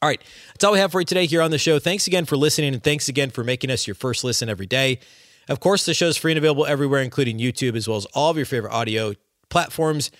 All 0.01 0.09
right, 0.09 0.21
that's 0.53 0.63
all 0.63 0.73
we 0.73 0.79
have 0.79 0.91
for 0.91 0.99
you 0.99 1.05
today 1.05 1.25
here 1.25 1.41
on 1.41 1.51
the 1.51 1.57
show. 1.57 1.79
Thanks 1.79 2.05
again 2.05 2.25
for 2.25 2.35
listening, 2.35 2.73
and 2.73 2.83
thanks 2.83 3.07
again 3.07 3.29
for 3.29 3.43
making 3.43 3.71
us 3.71 3.87
your 3.87 3.95
first 3.95 4.23
listen 4.23 4.49
every 4.49 4.65
day. 4.65 4.99
Of 5.47 5.59
course, 5.59 5.85
the 5.85 5.93
show 5.93 6.07
is 6.07 6.17
free 6.17 6.31
and 6.31 6.37
available 6.37 6.65
everywhere, 6.65 7.01
including 7.01 7.37
YouTube, 7.37 7.75
as 7.75 7.87
well 7.87 7.97
as 7.97 8.05
all 8.07 8.29
of 8.31 8.37
your 8.37 8.45
favorite 8.45 8.73
audio 8.73 9.13
platforms. 9.49 10.11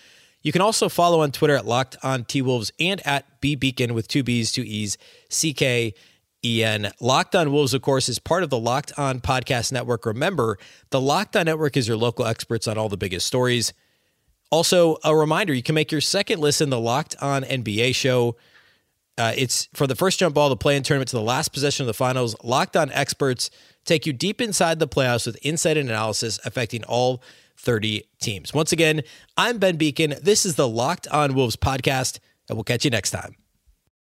You 0.42 0.52
can 0.52 0.62
also 0.62 0.90
follow 0.90 1.22
on 1.22 1.32
Twitter 1.32 1.56
at 1.56 1.66
Locked 1.66 1.98
On 2.04 2.24
T 2.24 2.42
Wolves 2.42 2.72
and 2.80 3.06
at 3.06 3.42
B 3.42 3.58
Beecken 3.58 3.92
with 3.92 4.08
two 4.08 4.24
B's, 4.24 4.52
two 4.52 4.62
E's, 4.62 4.98
C 5.30 5.54
Locked 7.00 7.36
On 7.36 7.52
Wolves, 7.52 7.74
of 7.74 7.82
course, 7.82 8.10
is 8.10 8.20
part 8.20 8.44
of 8.44 8.50
the 8.50 8.60
Locked 8.60 8.98
On 8.98 9.20
Podcast 9.20 9.72
Network. 9.72 10.06
Remember, 10.06 10.58
the 10.90 11.02
Locked 11.02 11.36
On 11.36 11.46
Network 11.46 11.76
is 11.78 11.88
your 11.88 11.98
local 11.98 12.26
experts 12.26 12.68
on 12.68 12.78
all 12.78 12.90
the 12.90 12.98
biggest 12.98 13.26
stories. 13.26 13.74
Also, 14.52 14.98
a 15.04 15.16
reminder 15.16 15.54
you 15.54 15.64
can 15.64 15.76
make 15.76 15.92
your 15.92 16.02
second 16.02 16.40
listen 16.40 16.70
the 16.70 16.80
Locked 16.80 17.16
On 17.22 17.44
NBA 17.44 17.96
show. 17.96 18.36
Uh, 19.18 19.34
it's 19.36 19.70
for 19.74 19.88
the 19.88 19.96
first 19.96 20.20
jump 20.20 20.36
ball, 20.36 20.50
the 20.50 20.58
play 20.58 20.76
in 20.76 20.84
tournament 20.84 21.10
to 21.10 21.16
the 21.16 21.22
last 21.22 21.50
possession 21.50 21.84
of 21.84 21.88
the 21.88 21.94
finals. 21.94 22.36
Locked 22.44 22.76
On 22.76 22.92
experts 22.92 23.50
take 23.86 24.06
you 24.06 24.14
deep 24.14 24.42
inside 24.42 24.80
the 24.80 24.88
playoffs 24.88 25.26
with 25.26 25.38
insight 25.42 25.78
and 25.78 25.90
analysis 25.90 26.40
affecting 26.46 26.84
all 26.84 27.24
30 27.58 28.04
teams. 28.20 28.54
Once 28.54 28.72
again, 28.72 29.02
I'm 29.38 29.58
Ben 29.58 29.78
Beecken. 29.78 30.20
This 30.22 30.46
is 30.46 30.56
the 30.56 30.68
Locked 30.68 31.08
On 31.08 31.34
Wolves 31.34 31.56
podcast, 31.56 32.20
and 32.50 32.58
we'll 32.58 32.64
catch 32.64 32.84
you 32.84 32.92
next 32.92 33.12
time. 33.12 33.36